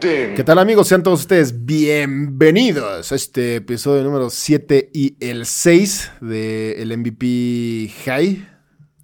¿Qué 0.00 0.42
tal 0.44 0.58
amigos? 0.58 0.88
Sean 0.88 1.02
todos 1.02 1.20
ustedes 1.20 1.64
bienvenidos 1.64 3.10
a 3.10 3.14
este 3.14 3.56
episodio 3.56 4.02
número 4.04 4.30
7 4.30 4.90
y 4.92 5.16
el 5.20 5.46
6 5.46 6.12
del 6.20 6.96
MVP 6.98 7.92
High. 8.04 8.48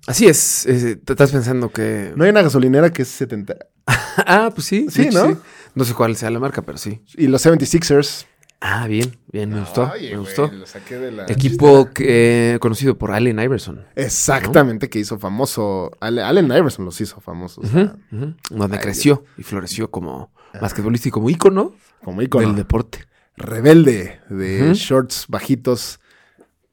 Así 0.07 0.27
es, 0.27 0.65
te 1.05 1.13
estás 1.13 1.31
pensando 1.33 1.71
que... 1.71 2.13
No 2.17 2.25
hay 2.25 2.31
una 2.31 2.43
gasolinera 2.43 2.91
que 2.93 3.03
es 3.03 3.09
70. 3.09 3.57
Ah, 4.27 4.51
pues 4.55 4.67
sí. 4.67 4.87
Sí, 4.91 5.03
de 5.05 5.09
hecho, 5.09 5.29
¿no? 5.31 5.41
No 5.75 5.85
sé 5.85 5.95
cuál 5.95 6.15
sea 6.17 6.31
la 6.31 6.39
marca, 6.39 6.61
pero 6.63 6.77
sí. 6.77 7.03
Y 7.17 7.29
los 7.29 7.45
76ers. 7.47 8.27
Ah, 8.61 8.87
bien, 8.87 9.17
bien, 9.33 9.51
me 9.51 9.61
gustó, 9.61 9.91
Oye, 9.93 10.11
me 10.11 10.17
güey, 10.19 10.27
gustó. 10.27 10.47
lo 10.53 10.67
saqué 10.67 10.97
de 10.99 11.11
la 11.11 11.25
Equipo 11.27 11.91
que, 11.93 12.53
eh, 12.55 12.59
conocido 12.61 12.97
por 12.99 13.11
Allen 13.11 13.41
Iverson. 13.41 13.85
Exactamente, 13.97 14.89
que 14.91 14.99
hizo 15.01 15.19
famoso. 15.19 15.91
Allen 16.01 16.47
Iverson 16.53 16.85
los 16.85 17.01
hizo 17.01 17.21
famosos. 17.21 17.65
o 17.65 17.69
sea, 17.69 17.97
Ujú, 18.13 18.35
Donde 18.51 18.79
creció 18.79 19.25
y 19.39 19.43
floreció 19.43 19.91
como 19.91 20.33
basquetbolista 20.61 21.09
y 21.09 21.11
como 21.11 21.31
ícono 21.31 21.75
como 22.05 22.23
ícono. 22.23 22.47
del 22.49 22.57
deporte. 22.57 23.07
rebelde 23.37 24.21
de 24.29 24.73
shorts 24.75 25.27
bajitos. 25.29 25.99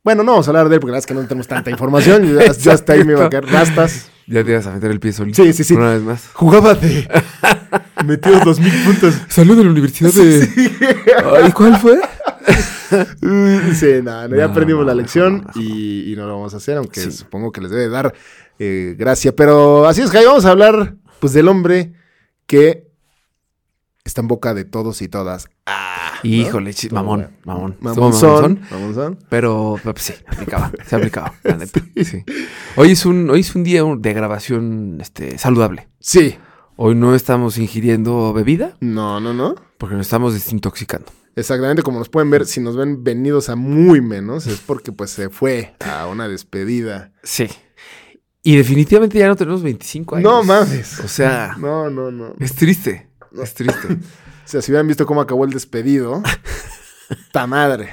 Bueno, 0.04 0.24
no 0.24 0.32
vamos 0.32 0.48
a 0.48 0.52
hablar 0.52 0.70
de 0.70 0.76
él 0.76 0.80
porque 0.80 0.92
la 0.92 0.96
verdad 0.98 1.04
es 1.04 1.06
que 1.08 1.14
no 1.14 1.28
tenemos 1.28 1.48
tanta 1.48 1.70
información. 1.70 2.24
Ya, 2.40 2.52
ya 2.54 2.74
hasta 2.74 2.94
ahí 2.94 3.04
me 3.04 3.14
iba 3.14 3.26
a 3.26 3.30
caer 3.30 3.46
rastas. 3.46 4.10
Ya 4.28 4.44
te 4.44 4.52
ibas 4.52 4.68
a 4.68 4.74
meter 4.74 4.92
el 4.92 5.00
pie 5.00 5.12
solito. 5.12 5.44
Sí, 5.44 5.54
sí, 5.54 5.64
sí. 5.64 5.74
Una 5.74 5.94
vez 5.94 6.02
más. 6.04 6.30
Jugaba 6.34 6.74
de. 6.76 7.08
Metió 8.06 8.40
dos 8.40 8.60
mil 8.60 8.72
puntos. 8.86 9.16
Salud 9.28 9.58
de 9.58 9.64
la 9.66 9.72
Universidad 9.72 10.12
de... 10.14 11.48
¿Y 11.48 11.52
cuál 11.52 11.78
fue? 11.78 12.00
Sí, 12.90 14.02
no, 14.04 14.28
no, 14.28 14.36
ya 14.36 14.46
No, 14.48 14.52
aprendimos 14.52 14.82
no, 14.82 14.88
la 14.88 14.96
lección 14.96 15.46
y, 15.56 16.12
y 16.12 16.16
no 16.16 16.26
lo 16.26 16.34
vamos 16.38 16.54
a 16.56 16.58
hacer, 16.58 16.78
aunque 16.78 17.02
Sí. 17.02 17.12
supongo 17.12 17.52
que 17.52 17.62
les 17.62 17.70
debe 17.70 17.88
dar 17.90 18.14
eh, 18.58 18.96
gracia. 18.98 19.36
Pero 19.36 19.86
así 19.88 20.02
es, 20.02 20.10
Jai, 20.10 20.26
vamos 20.26 20.46
a 20.46 20.52
hablar 20.52 20.96
pues 21.20 21.34
del 21.34 21.48
hombre 21.50 21.94
que 22.48 22.88
está 24.10 24.22
en 24.22 24.28
boca 24.28 24.54
de 24.54 24.66
todos 24.66 25.02
y 25.02 25.08
todas. 25.08 25.48
Híjole, 26.24 26.74
chi- 26.74 26.88
Estuvo 26.88 27.00
mamón, 27.02 27.20
bueno. 27.46 27.76
mamón. 27.80 28.12
Estuvo 28.12 28.50
Mamonzón. 28.72 29.20
Pero 29.30 29.78
pues, 29.82 30.02
sí, 30.02 30.14
aplicaba, 30.28 30.72
se 30.86 30.96
aplicaba, 30.96 31.34
la 31.44 31.56
neta. 31.58 31.80
Sí. 32.04 32.24
Hoy 32.76 32.92
es 32.92 33.06
un, 33.06 33.30
hoy 33.30 33.40
es 33.40 33.56
un 33.56 33.64
día 33.64 33.84
de 33.84 34.14
grabación 34.14 34.98
este, 35.00 35.38
saludable. 35.38 35.88
Sí. 36.00 36.36
Hoy 36.76 36.96
no 36.96 37.14
estamos 37.14 37.58
ingiriendo 37.58 38.32
bebida 38.34 38.76
No, 38.80 39.20
no, 39.20 39.34
no. 39.34 39.56
porque 39.78 39.96
nos 39.96 40.06
estamos 40.08 40.34
desintoxicando. 40.34 41.08
Exactamente, 41.36 41.84
como 41.84 42.00
nos 42.00 42.10
pueden 42.10 42.30
ver, 42.30 42.46
si 42.46 42.60
nos 42.62 42.76
ven 42.76 43.04
venidos 43.04 43.50
a 43.50 43.56
muy 43.56 44.02
menos, 44.02 44.46
es 44.48 44.60
porque 44.60 44.92
pues 44.92 45.12
se 45.12 45.30
fue 45.30 45.74
a 45.80 46.08
una 46.08 46.28
despedida. 46.28 47.12
Sí. 47.24 47.48
Y 48.44 48.56
definitivamente 48.56 49.20
ya 49.20 49.28
no 49.28 49.36
tenemos 49.36 49.62
25 49.62 50.16
años. 50.18 50.24
No 50.32 50.44
mames. 50.44 51.00
O 51.02 51.08
sea, 51.08 51.56
No, 51.60 51.90
no, 51.90 52.12
no. 52.12 52.34
es 52.40 52.56
triste. 52.56 53.09
Es 53.42 53.54
triste. 53.54 53.98
O 54.50 54.52
sea, 54.52 54.64
si 54.64 54.72
hubieran 54.72 54.88
visto 54.88 55.06
cómo 55.06 55.22
acabó 55.22 55.46
el 55.46 55.52
despedido, 55.52 56.24
ta 57.32 57.46
madre. 57.46 57.90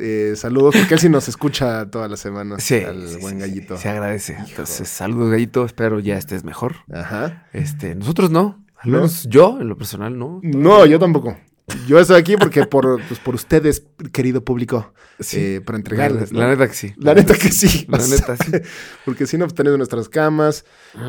Eh, 0.00 0.32
saludos, 0.34 0.74
porque 0.74 0.94
él 0.94 1.00
sí 1.00 1.10
nos 1.10 1.28
escucha 1.28 1.90
todas 1.90 2.10
las 2.10 2.20
semanas 2.20 2.62
Sí. 2.64 2.76
al 2.76 3.06
sí, 3.06 3.16
buen 3.20 3.34
sí, 3.34 3.40
gallito. 3.40 3.76
Se 3.76 3.90
agradece. 3.90 4.34
Entonces, 4.48 4.88
saludos, 4.88 5.30
gallito. 5.30 5.62
Espero 5.66 6.00
ya 6.00 6.16
estés 6.16 6.42
mejor. 6.42 6.76
Ajá. 6.90 7.46
Este, 7.52 7.94
nosotros 7.96 8.30
no. 8.30 8.64
Al 8.78 8.90
¿No? 8.92 8.96
menos 8.98 9.26
yo, 9.28 9.58
en 9.60 9.68
lo 9.68 9.76
personal, 9.76 10.18
no. 10.18 10.40
No, 10.42 10.86
yo 10.86 10.98
tampoco. 10.98 11.36
Yo 11.86 11.98
estoy 11.98 12.18
aquí 12.18 12.36
porque 12.36 12.66
por, 12.66 13.00
pues, 13.06 13.20
por 13.20 13.34
ustedes, 13.34 13.84
querido 14.12 14.44
público, 14.44 14.92
eh, 15.32 15.60
para 15.64 15.78
entregarles. 15.78 16.32
La, 16.32 16.40
¿no? 16.40 16.46
la 16.46 16.54
neta 16.54 16.68
que 16.68 16.74
sí. 16.74 16.94
La 16.96 17.14
neta 17.14 17.34
que 17.34 17.50
sí. 17.50 17.86
La 17.88 17.98
neta 17.98 18.36
sí. 18.36 18.52
Porque 19.04 19.26
si 19.26 19.36
no, 19.36 19.46
pues, 19.46 19.76
nuestras 19.76 20.08
camas, 20.08 20.64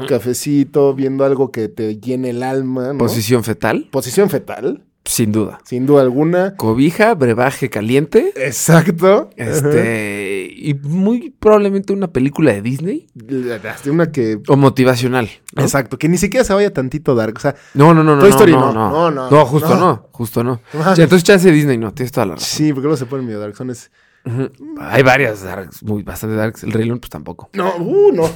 cafecito, 0.07 0.93
viendo 0.93 1.23
algo 1.23 1.51
que 1.51 1.69
te 1.69 1.97
llene 1.97 2.31
el 2.31 2.43
alma. 2.43 2.93
¿no? 2.93 2.97
Posición 2.97 3.43
fetal, 3.43 3.87
Posición 3.91 4.29
fetal, 4.29 4.83
sin 5.06 5.31
duda. 5.31 5.59
sin 5.66 5.85
duda 5.85 6.01
alguna. 6.01 6.56
Cobija, 6.56 7.13
brebaje 7.16 7.69
caliente. 7.69 8.34
Exacto. 8.35 9.29
Este. 9.35 10.47
Y 10.56 10.75
muy 10.75 11.31
probablemente 11.39 11.91
una 11.94 12.07
película 12.12 12.53
de 12.53 12.62
Disney. 12.62 13.07
Una 13.88 14.12
que. 14.12 14.39
O 14.47 14.56
motivacional. 14.57 15.29
¿no? 15.56 15.63
Exacto, 15.63 15.97
que 15.97 16.07
ni 16.07 16.17
siquiera 16.17 16.44
se 16.44 16.53
vaya 16.53 16.72
tantito 16.72 17.16
dark. 17.16 17.35
O 17.38 17.39
sea, 17.39 17.56
No, 17.73 17.94
no, 17.94 18.03
no, 18.03 18.16
no. 18.16 18.22
Toy 18.22 18.29
no, 18.29 18.35
Story 18.35 18.51
no, 18.53 18.72
no. 18.73 18.89
no. 18.91 19.12
No, 19.12 19.29
no, 19.29 19.45
justo 19.45 19.75
no. 19.75 20.07
Justo 20.12 20.44
no. 20.44 20.62
Ya, 20.73 21.03
entonces 21.03 21.23
chance 21.23 21.47
de 21.47 21.53
Disney 21.53 21.78
no. 21.78 21.94
Tienes 21.94 22.12
toda 22.12 22.28
la 22.28 22.33
razón. 22.35 22.47
sí, 22.47 22.72
porque 22.72 22.83
luego 22.83 22.97
se 22.97 23.06
ponen 23.06 23.25
medio 23.25 23.39
dark. 23.39 23.56
Son 23.56 23.69
es... 23.69 23.91
Ujú. 24.23 24.51
Hay 24.79 25.01
varias 25.03 25.41
darks, 25.43 25.81
muy 25.83 26.03
bastante 26.03 26.35
darks. 26.35 26.63
El 26.63 26.71
Rey 26.71 26.85
León, 26.85 26.99
pues 26.99 27.09
tampoco. 27.09 27.49
No, 27.53 27.75
uh, 27.77 28.11
no. 28.11 28.23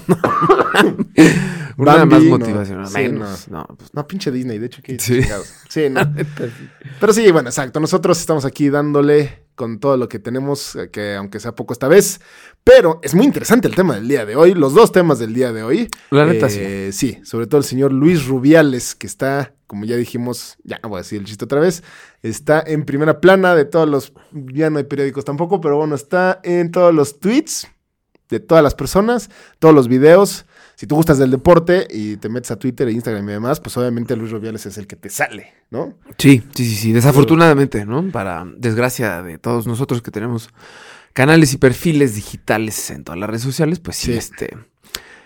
Una 1.78 1.96
Bambi, 1.98 2.16
más 2.16 2.24
no. 2.24 2.38
motivacional. 2.38 2.88
Sí, 2.88 2.98
menos. 2.98 3.48
No, 3.50 3.66
pues 3.78 3.94
No, 3.94 4.08
pinche 4.08 4.32
Disney, 4.32 4.58
de 4.58 4.66
hecho, 4.68 4.82
que 4.82 4.98
Sí. 5.00 5.22
Sí, 5.70 5.90
no. 5.90 6.02
Pero 7.00 7.14
sí, 7.14 7.30
bueno, 7.32 7.50
exacto. 7.50 7.80
Nosotros 7.80 8.20
estamos 8.20 8.46
aquí 8.46 8.70
dándole 8.70 9.45
con 9.56 9.80
todo 9.80 9.98
lo 9.98 10.08
que 10.10 10.20
tenemos, 10.20 10.76
eh, 10.76 10.90
que 10.92 11.16
aunque 11.16 11.40
sea 11.40 11.56
poco 11.56 11.74
esta 11.74 11.88
vez. 11.88 12.20
Pero 12.64 13.00
es 13.04 13.16
muy 13.16 13.26
interesante 13.26 13.68
el 13.68 13.76
tema 13.76 13.96
del 13.96 14.08
día 14.08 14.26
de 14.26 14.36
hoy, 14.36 14.54
los 14.54 14.74
dos 14.74 14.92
temas 14.92 15.20
del 15.20 15.34
día 15.34 15.52
de 15.54 15.64
hoy. 15.64 15.88
La 16.12 16.26
neta, 16.26 16.48
Eh, 16.50 16.92
sí. 16.92 17.20
sobre 17.24 17.48
todo 17.48 17.60
el 17.60 17.64
señor 17.66 17.92
Luis 17.94 18.26
Rubiales, 18.28 18.96
que 18.96 19.08
está, 19.08 19.54
como 19.68 19.86
ya 19.86 19.96
dijimos, 19.96 20.58
ya 20.64 20.80
no 20.84 20.90
voy 20.90 20.98
a 20.98 21.02
decir 21.02 21.20
el 21.20 21.26
chiste 21.26 21.46
otra 21.46 21.60
vez, 21.60 21.84
está 22.22 22.64
en 22.66 22.86
primera 22.86 23.22
plana 23.22 23.56
de 23.56 23.66
todos 23.66 23.88
los, 23.88 24.14
ya 24.34 24.70
no 24.70 24.78
hay 24.80 24.84
periódicos 24.84 25.26
tampoco, 25.26 25.62
pero 25.62 25.78
bueno, 25.78 25.96
está 25.96 26.40
en 26.44 26.72
todos 26.72 26.94
los 26.94 27.20
tweets 27.20 27.68
de 28.30 28.40
todas 28.40 28.64
las 28.64 28.74
personas, 28.76 29.30
todos 29.60 29.74
los 29.76 29.88
videos. 29.88 30.46
Si 30.76 30.88
tú 30.88 30.96
gustas 30.96 31.18
del 31.18 31.32
deporte 31.32 31.88
y 31.90 32.18
te 32.18 32.28
metes 32.30 32.52
a 32.52 32.58
Twitter 32.60 32.88
e 32.88 32.92
Instagram 32.92 33.28
y 33.30 33.32
demás, 33.34 33.60
pues 33.60 33.78
obviamente 33.78 34.16
Luis 34.16 34.32
Rubiales 34.32 34.66
es 34.66 34.78
el 34.78 34.88
que 34.88 34.96
te 34.96 35.10
sale, 35.10 35.54
¿no? 35.72 35.94
Sí, 36.18 36.44
sí, 36.54 36.66
sí, 36.66 36.76
sí. 36.76 36.92
Desafortunadamente, 36.92 37.86
¿no? 37.86 38.04
Para 38.12 38.46
desgracia 38.58 39.24
de 39.24 39.38
todos 39.38 39.68
nosotros 39.68 40.02
que 40.02 40.12
tenemos 40.12 40.50
canales 41.14 41.54
y 41.54 41.58
perfiles 41.58 42.16
digitales 42.16 42.90
en 42.92 43.04
todas 43.06 43.18
las 43.20 43.30
redes 43.30 43.44
sociales, 43.44 43.80
pues 43.80 43.96
sí, 43.98 44.12
Sí. 44.12 44.18
este. 44.18 44.58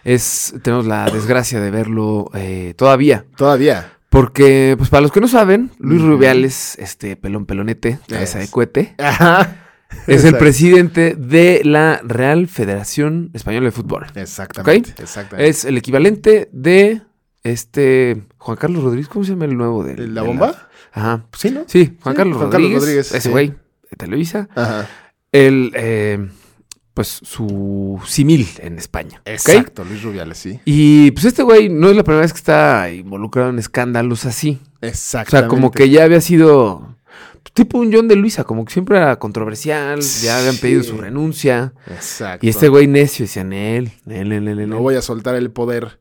Es, 0.03 0.53
tenemos 0.63 0.85
la 0.85 1.09
desgracia 1.09 1.59
de 1.59 1.71
verlo 1.71 2.29
eh, 2.33 2.73
todavía. 2.77 3.25
Todavía. 3.35 3.93
Porque, 4.09 4.75
pues 4.77 4.89
para 4.89 5.01
los 5.01 5.11
que 5.11 5.19
no 5.21 5.27
saben, 5.27 5.71
Luis. 5.77 6.01
Rubiales, 6.01 6.75
este 6.79 7.15
pelón 7.15 7.45
pelonete, 7.45 7.99
cabeza 8.07 8.39
de 8.39 8.47
cohete, 8.47 8.95
Ajá. 8.97 9.69
Es 10.07 10.23
el 10.23 10.38
presidente 10.38 11.16
de 11.16 11.61
la 11.63 12.01
Real 12.03 12.47
Federación 12.47 13.31
Española 13.33 13.66
de 13.66 13.72
Fútbol. 13.72 14.07
Exactamente. 14.16 14.94
Exactamente. 15.01 15.50
Es 15.50 15.66
el 15.66 15.77
equivalente 15.77 16.50
de 16.51 17.01
este 17.44 18.23
Juan 18.38 18.57
Carlos 18.57 18.83
Rodríguez, 18.83 19.07
¿cómo 19.07 19.23
se 19.25 19.31
llama 19.31 19.45
el 19.45 19.57
nuevo 19.57 19.83
de 19.83 20.07
¿La 20.07 20.23
bomba? 20.23 20.69
Ajá. 20.91 21.25
Sí, 21.38 21.51
¿no? 21.51 21.63
Sí, 21.67 21.97
Juan 22.01 22.16
Sí, 22.16 22.17
Carlos 22.17 22.38
Juan 22.38 22.50
Carlos 22.50 22.72
Rodríguez, 22.72 22.81
Rodríguez, 22.81 23.07
ese 23.11 23.22
sí. 23.22 23.29
güey 23.29 23.47
de 23.50 23.97
Televisa. 23.97 24.50
Ajá. 24.55 24.88
El, 25.31 25.72
eh, 25.75 26.27
pues 26.94 27.19
su 27.23 28.01
simil 28.06 28.47
en 28.59 28.77
España. 28.77 29.21
Exacto, 29.25 29.86
Luis 29.86 30.01
Rubiales, 30.03 30.38
sí. 30.38 30.59
Y 30.65 31.12
pues 31.12 31.25
este 31.25 31.44
güey 31.44 31.69
no 31.69 31.89
es 31.89 31.95
la 31.95 32.03
primera 32.03 32.21
vez 32.21 32.33
que 32.33 32.39
está 32.39 32.91
involucrado 32.91 33.50
en 33.50 33.59
escándalos 33.59 34.25
así. 34.25 34.59
O 34.81 34.86
Exactamente. 34.86 35.31
sea, 35.31 35.47
como 35.47 35.71
que 35.71 35.89
ya 35.89 36.03
había 36.03 36.19
sido 36.19 36.95
tipo 37.59 37.77
un 37.77 37.91
John 37.94 38.07
de 38.07 38.15
Luisa, 38.15 38.44
como 38.44 38.63
que 38.65 38.71
siempre 38.73 38.97
era 38.97 39.17
controversial, 39.19 40.00
ya 40.00 40.39
habían 40.39 40.57
pedido 40.57 40.83
Sí. 40.83 40.89
su 40.89 40.97
renuncia. 40.97 41.73
Exacto. 41.88 42.45
Y 42.45 42.50
este 42.50 42.69
güey 42.69 42.88
necio 42.88 43.25
decía, 43.25 43.41
él, 43.41 43.91
No 44.06 44.79
voy 44.79 44.95
a 44.95 45.01
soltar 45.01 45.35
el 45.35 45.51
poder. 45.51 46.00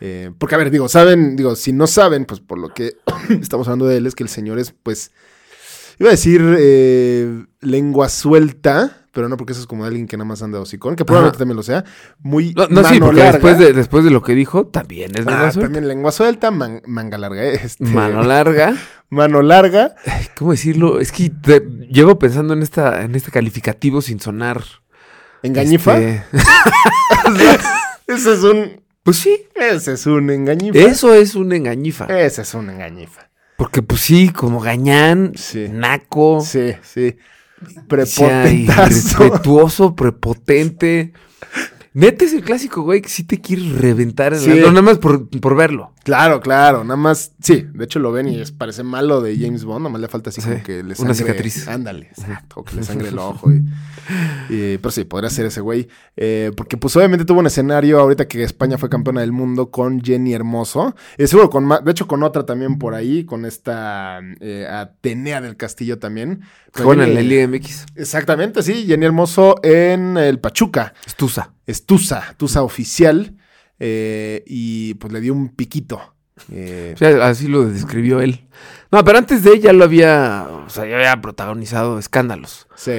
Eh, 0.00 0.30
porque, 0.38 0.54
a 0.54 0.58
ver, 0.58 0.70
digo, 0.70 0.88
saben, 0.88 1.34
digo, 1.36 1.56
si 1.56 1.72
no 1.72 1.86
saben, 1.86 2.24
pues 2.26 2.40
por 2.40 2.58
lo 2.58 2.68
que 2.74 2.92
estamos 3.40 3.66
hablando 3.68 3.86
de 3.86 3.96
él, 3.96 4.06
es 4.06 4.14
que 4.14 4.22
el 4.22 4.28
señor 4.28 4.58
es, 4.58 4.72
pues, 4.82 5.10
iba 5.98 6.10
a 6.10 6.12
decir 6.12 6.42
eh, 6.58 7.44
lengua 7.60 8.08
suelta, 8.08 9.03
pero 9.14 9.28
no 9.28 9.36
porque 9.36 9.52
eso 9.52 9.60
es 9.62 9.66
como 9.66 9.84
alguien 9.84 10.06
que 10.06 10.16
nada 10.16 10.26
más 10.26 10.42
anda 10.42 10.60
hocicón, 10.60 10.96
que 10.96 11.04
probablemente 11.04 11.36
Ajá. 11.36 11.38
también 11.38 11.56
lo 11.56 11.62
sea. 11.62 11.84
Muy 12.18 12.52
No, 12.54 12.66
no, 12.68 12.84
sí, 12.84 12.98
porque 13.00 13.20
larga. 13.20 13.32
después 13.32 13.58
de, 13.58 13.72
después 13.72 14.04
de 14.04 14.10
lo 14.10 14.22
que 14.22 14.34
dijo, 14.34 14.66
también 14.66 15.12
es 15.14 15.26
Ah, 15.26 15.30
lengua 15.30 15.50
suelta. 15.52 15.60
también 15.66 15.88
lengua 15.88 16.12
suelta, 16.12 16.50
man- 16.50 16.82
manga 16.86 17.16
larga, 17.16 17.42
eh, 17.44 17.60
este, 17.62 17.84
Mano 17.84 18.22
larga. 18.22 18.74
mano 19.10 19.40
larga. 19.42 19.94
Ay, 20.06 20.26
¿Cómo 20.36 20.50
decirlo? 20.50 21.00
Es 21.00 21.12
que 21.12 21.30
te- 21.30 21.60
llevo 21.90 22.18
pensando 22.18 22.52
en 22.54 22.62
esta, 22.62 23.02
en 23.02 23.14
este 23.14 23.30
calificativo 23.30 24.02
sin 24.02 24.20
sonar. 24.20 24.62
Engañifa. 25.42 25.98
este, 25.98 26.24
Ese 28.06 28.32
es 28.34 28.42
un. 28.42 28.82
Pues 29.02 29.18
sí. 29.18 29.46
Ese 29.54 29.92
es 29.92 30.06
un 30.06 30.30
engañifa. 30.30 30.78
Eso 30.78 31.12
es 31.14 31.34
un 31.34 31.52
engañifa. 31.52 32.06
Ese 32.06 32.42
es 32.42 32.54
un 32.54 32.70
engañifa. 32.70 33.28
Porque, 33.56 33.82
pues 33.82 34.00
sí, 34.00 34.30
como 34.30 34.60
gañán, 34.60 35.32
Sí. 35.36 35.68
naco, 35.70 36.40
Sí, 36.40 36.72
sí. 36.82 37.16
Prepotentazo. 37.88 38.82
irrespetuoso, 38.82 39.94
prepotente. 39.94 41.12
Neta 41.92 42.24
es 42.24 42.32
el 42.32 42.42
clásico, 42.42 42.82
güey, 42.82 43.00
que 43.02 43.08
sí 43.08 43.22
te 43.22 43.40
quiere 43.40 43.62
reventar. 43.78 44.34
en 44.34 44.40
Sí. 44.40 44.48
No, 44.60 44.68
nada 44.68 44.82
más 44.82 44.98
por, 44.98 45.28
por 45.28 45.54
verlo. 45.56 45.93
Claro, 46.04 46.40
claro, 46.40 46.84
nada 46.84 46.96
más, 46.96 47.32
sí, 47.40 47.66
de 47.72 47.84
hecho 47.84 47.98
lo 47.98 48.12
ven 48.12 48.28
y 48.28 48.38
es, 48.38 48.52
parece 48.52 48.82
malo 48.82 49.20
de 49.22 49.36
James 49.38 49.64
Bond, 49.64 49.80
nada 49.84 49.90
más 49.92 50.00
le 50.02 50.08
falta 50.08 50.30
así 50.30 50.40
Sí, 50.42 50.48
como 50.50 50.62
que 50.62 50.72
le 50.82 50.82
una 50.82 50.94
sangre, 50.96 51.14
cicatriz. 51.14 51.66
Ándale, 51.66 52.06
exacto, 52.08 52.62
que 52.62 52.76
le 52.76 52.82
sangre 52.82 53.08
el 53.08 53.18
ojo. 53.18 53.50
Y, 53.50 53.64
y- 54.50 54.78
pero 54.78 54.90
sí, 54.90 55.04
podría 55.04 55.30
ser 55.30 55.46
ese 55.46 55.60
güey, 55.62 55.88
eh, 56.16 56.52
porque 56.56 56.76
pues 56.76 56.94
obviamente 56.96 57.24
tuvo 57.24 57.40
un 57.40 57.46
escenario 57.46 57.98
ahorita 58.00 58.28
que 58.28 58.42
España 58.42 58.76
fue 58.78 58.88
campeona 58.90 59.22
del 59.22 59.32
mundo 59.32 59.70
con 59.70 60.00
Jenny 60.02 60.34
Hermoso, 60.34 60.94
y 61.16 61.26
seguro 61.26 61.48
con, 61.50 61.68
de 61.68 61.90
hecho 61.90 62.06
con 62.06 62.22
otra 62.22 62.44
también 62.44 62.78
por 62.78 62.94
ahí, 62.94 63.24
con 63.24 63.46
esta 63.46 64.20
eh, 64.40 64.66
Atenea 64.70 65.40
del 65.40 65.56
Castillo 65.56 65.98
también. 65.98 66.42
En 66.76 66.84
Jenny- 66.84 67.14
la 67.14 67.20
Liga 67.22 67.48
MX. 67.48 67.86
Exactamente, 67.96 68.62
sí, 68.62 68.84
Jenny 68.86 69.06
Hermoso 69.06 69.54
en 69.62 70.16
el 70.18 70.38
Pachuca. 70.38 70.92
Estusa. 71.06 71.52
es 71.66 71.86
Tusa, 71.86 72.34
Tusa 72.36 72.62
oficial, 72.62 73.36
eh, 73.78 74.42
y 74.46 74.94
pues 74.94 75.12
le 75.12 75.20
dio 75.20 75.34
un 75.34 75.48
piquito. 75.50 76.00
Eh, 76.50 76.92
O 76.94 76.98
sea, 76.98 77.26
así 77.26 77.46
lo 77.48 77.64
describió 77.66 78.20
él. 78.20 78.46
No, 78.90 79.04
pero 79.04 79.18
antes 79.18 79.42
de 79.44 79.52
ella 79.54 79.72
lo 79.72 79.84
había, 79.84 80.46
o 80.66 80.68
sea, 80.70 80.84
ya 80.86 80.96
había 80.96 81.20
protagonizado 81.20 81.98
escándalos. 81.98 82.66
sí. 82.76 82.92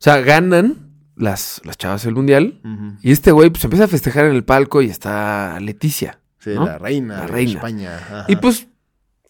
sea, 0.00 0.20
ganan 0.20 0.92
las, 1.16 1.60
las 1.64 1.76
chavas 1.76 2.04
del 2.04 2.14
mundial 2.14 2.60
y 3.02 3.10
este 3.10 3.32
güey 3.32 3.50
pues 3.50 3.64
empieza 3.64 3.86
a 3.86 3.88
festejar 3.88 4.26
en 4.26 4.36
el 4.36 4.44
palco 4.44 4.80
y 4.80 4.86
está 4.90 5.58
Leticia. 5.60 6.20
Sí, 6.38 6.50
¿no? 6.54 6.66
la 6.66 6.78
reina 6.78 7.18
La 7.18 7.26
de. 7.26 7.42
España. 7.56 7.96
ajá. 7.96 8.24
Y 8.28 8.36
pues, 8.36 8.68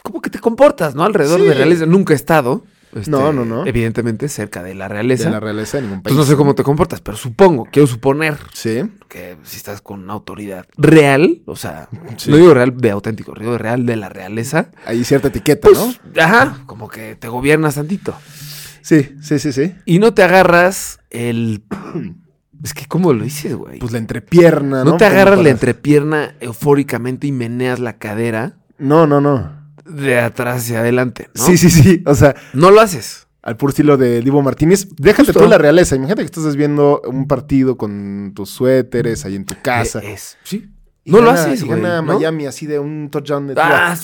como 0.02 0.20
que 0.20 0.28
te 0.28 0.40
comportas, 0.40 0.94
¿no? 0.94 1.04
Alrededor 1.04 1.40
Sí. 1.40 1.46
de 1.46 1.54
realeza. 1.54 1.86
Nunca 1.86 2.12
he 2.12 2.16
estado. 2.16 2.64
Este, 2.94 3.10
No, 3.10 3.32
no, 3.32 3.44
no. 3.44 3.66
Evidentemente 3.66 4.28
cerca 4.28 4.62
de 4.62 4.74
la 4.74 4.84
de 4.86 4.94
realeza. 4.94 5.30
la 5.30 5.40
realeza 5.40 5.76
de 5.78 5.82
ningún 5.84 6.02
país. 6.02 6.14
Pues 6.14 6.16
no 6.16 6.24
sé 6.30 6.36
cómo 6.36 6.54
te 6.54 6.62
comportas, 6.62 7.00
pero 7.00 7.16
supongo, 7.16 7.66
quiero 7.70 7.86
suponer 7.86 8.36
Sí. 8.52 8.82
que 9.08 9.36
si 9.44 9.56
estás 9.58 9.80
con 9.80 10.02
una 10.04 10.12
autoridad 10.14 10.66
real, 10.76 11.42
o 11.46 11.56
sea, 11.56 11.88
Sí. 12.16 12.30
no 12.30 12.36
digo 12.36 12.54
real 12.54 12.76
de 12.76 12.90
auténtico, 12.90 13.34
digo 13.38 13.58
real 13.58 13.86
de 13.86 13.96
la 13.96 14.08
realeza, 14.08 14.70
Hay 14.86 15.04
cierta 15.04 15.28
etiqueta, 15.28 15.68
pues, 15.68 15.78
¿no? 15.78 16.22
ajá, 16.22 16.62
como 16.66 16.88
que 16.88 17.14
te 17.16 17.28
gobiernas 17.28 17.74
tantito. 17.76 18.14
Sí, 18.82 19.16
sí, 19.20 19.38
sí, 19.38 19.52
sí. 19.52 19.74
Y 19.84 19.98
no 19.98 20.14
te 20.14 20.22
agarras 20.22 21.00
el... 21.10 21.62
Es 22.64 22.74
que, 22.74 22.86
¿cómo 22.86 23.12
lo 23.12 23.22
dices, 23.22 23.54
güey? 23.54 23.78
Pues 23.78 23.92
la 23.92 23.98
entrepierna, 23.98 24.82
¿no? 24.82 24.90
no 24.92 24.96
te 24.96 25.04
agarras 25.04 25.38
la 25.40 25.50
entrepierna 25.50 26.34
eufóricamente 26.40 27.28
y 27.28 27.32
meneas 27.32 27.78
la 27.78 27.98
cadera 27.98 28.56
No, 28.78 29.06
no, 29.06 29.20
no. 29.20 29.52
De 29.88 30.20
atrás 30.20 30.62
hacia 30.62 30.80
adelante, 30.80 31.28
¿no? 31.34 31.44
Sí, 31.44 31.56
sí, 31.58 31.70
sí. 31.70 32.02
O 32.06 32.14
sea, 32.14 32.34
No 32.52 32.70
lo 32.70 32.80
haces. 32.80 33.26
al 33.42 33.56
puro 33.56 33.70
estilo 33.70 33.96
de 33.96 34.20
Divo 34.20 34.42
Martínez. 34.42 34.88
Déjate 34.96 35.26
Justo. 35.32 35.40
tú 35.44 35.48
la 35.48 35.58
realeza. 35.58 35.96
Imagínate 35.96 36.22
que 36.22 36.26
estás 36.26 36.54
viendo 36.56 37.00
un 37.06 37.26
partido 37.26 37.76
con 37.76 38.32
tus 38.34 38.50
suéteres 38.50 39.24
ahí 39.24 39.36
en 39.36 39.44
tu 39.46 39.54
casa. 39.62 40.00
Eh, 40.00 40.12
Es, 40.12 40.36
sí. 40.44 40.68
Y 41.04 41.10
No 41.10 41.20
lo 41.22 41.30
haces, 41.30 41.62
y 41.62 41.64
güey. 41.64 41.80
gana 41.80 42.02
¿no? 42.02 42.14
Miami 42.18 42.44
así 42.46 42.66
de 42.66 42.78
un 42.78 43.08
touchdown 43.10 43.46
de 43.46 43.54
Ah. 43.56 43.96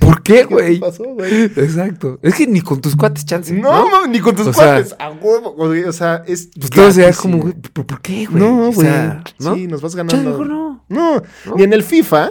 ¿Por 0.00 0.22
qué, 0.22 0.34
¿Qué 0.34 0.44
güey? 0.44 0.80
pasó, 0.80 1.04
güey? 1.04 1.44
Exacto. 1.44 2.18
Es 2.22 2.34
que 2.34 2.46
ni 2.46 2.60
con 2.60 2.80
tus 2.80 2.96
cuates, 2.96 3.24
chance. 3.24 3.52
No, 3.52 3.88
mami, 3.88 4.08
ni 4.08 4.20
con 4.20 4.34
tus 4.34 4.46
O 4.48 4.52
sea- 4.52 4.64
cuates. 4.74 4.96
a 4.98 5.10
huevo. 5.10 5.52
güey, 5.52 5.84
O 5.84 5.92
sea, 5.92 6.24
es. 6.26 6.48
Pues 6.58 6.70
todo 6.70 6.90
sea 6.90 7.04
gratísimo. 7.04 7.38
como, 7.38 7.42
güey, 7.52 7.54
¿por, 7.86 8.00
qué, 8.00 8.26
güey? 8.26 8.42
No, 8.42 8.68
O 8.68 8.72
güey. 8.72 8.88
sea, 8.88 9.22
¿no? 9.38 9.54
Sí, 9.54 9.66
nos 9.68 9.80
vas 9.82 9.94
ganando. 9.94 10.30
mejor 10.30 10.46
no. 10.48 10.84
No, 10.88 11.22
¿No? 11.46 11.54
ni 11.56 11.62
en 11.62 11.72
el 11.72 11.82
FIFA. 11.82 12.30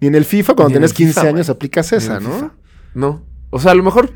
Ni 0.00 0.08
en 0.08 0.14
el 0.14 0.24
FIFA, 0.24 0.54
cuando 0.54 0.78
el 0.78 0.92
15 0.92 1.12
FIFA, 1.14 1.28
años, 1.28 1.48
aplicas 1.50 1.92
esa, 1.92 2.20
¿no? 2.20 2.32
FIFA. 2.32 2.52
No. 2.94 3.22
O 3.50 3.60
sea, 3.60 3.72
a 3.72 3.74
lo 3.74 3.82
mejor 3.82 4.12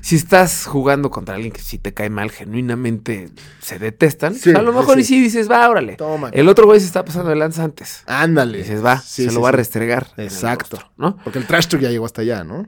si 0.00 0.16
estás 0.16 0.66
jugando 0.66 1.10
contra 1.10 1.34
alguien 1.34 1.50
que 1.50 1.62
sí 1.62 1.78
te 1.78 1.94
cae 1.94 2.10
mal, 2.10 2.30
genuinamente 2.30 3.30
se 3.60 3.78
detestan, 3.78 4.34
Sí, 4.34 4.50
a 4.54 4.60
lo 4.60 4.72
mejor 4.74 4.96
sí. 4.96 5.00
y 5.00 5.04
sí 5.04 5.20
dices, 5.22 5.50
va, 5.50 5.66
órale. 5.68 5.96
Toma. 5.96 6.28
El 6.32 6.48
otro 6.48 6.66
güey 6.66 6.78
se 6.78 6.84
está 6.86 7.04
pasando 7.06 7.30
de 7.30 7.36
lanza 7.36 7.64
antes. 7.64 8.04
Ándale. 8.06 8.58
Y 8.58 8.62
dices, 8.62 8.84
va, 8.84 8.98
Sí, 9.00 9.24
se 9.24 9.32
lo 9.32 9.40
va 9.40 9.48
a 9.48 9.52
restregar. 9.52 10.08
Exacto. 10.18 10.76
rostro, 10.76 10.92
¿no? 10.98 11.16
Porque 11.24 11.38
el 11.38 11.46
trash 11.46 11.68
talk 11.68 11.80
ya 11.80 11.88
llegó 11.90 12.04
hasta 12.04 12.20
allá, 12.20 12.44
¿no? 12.44 12.66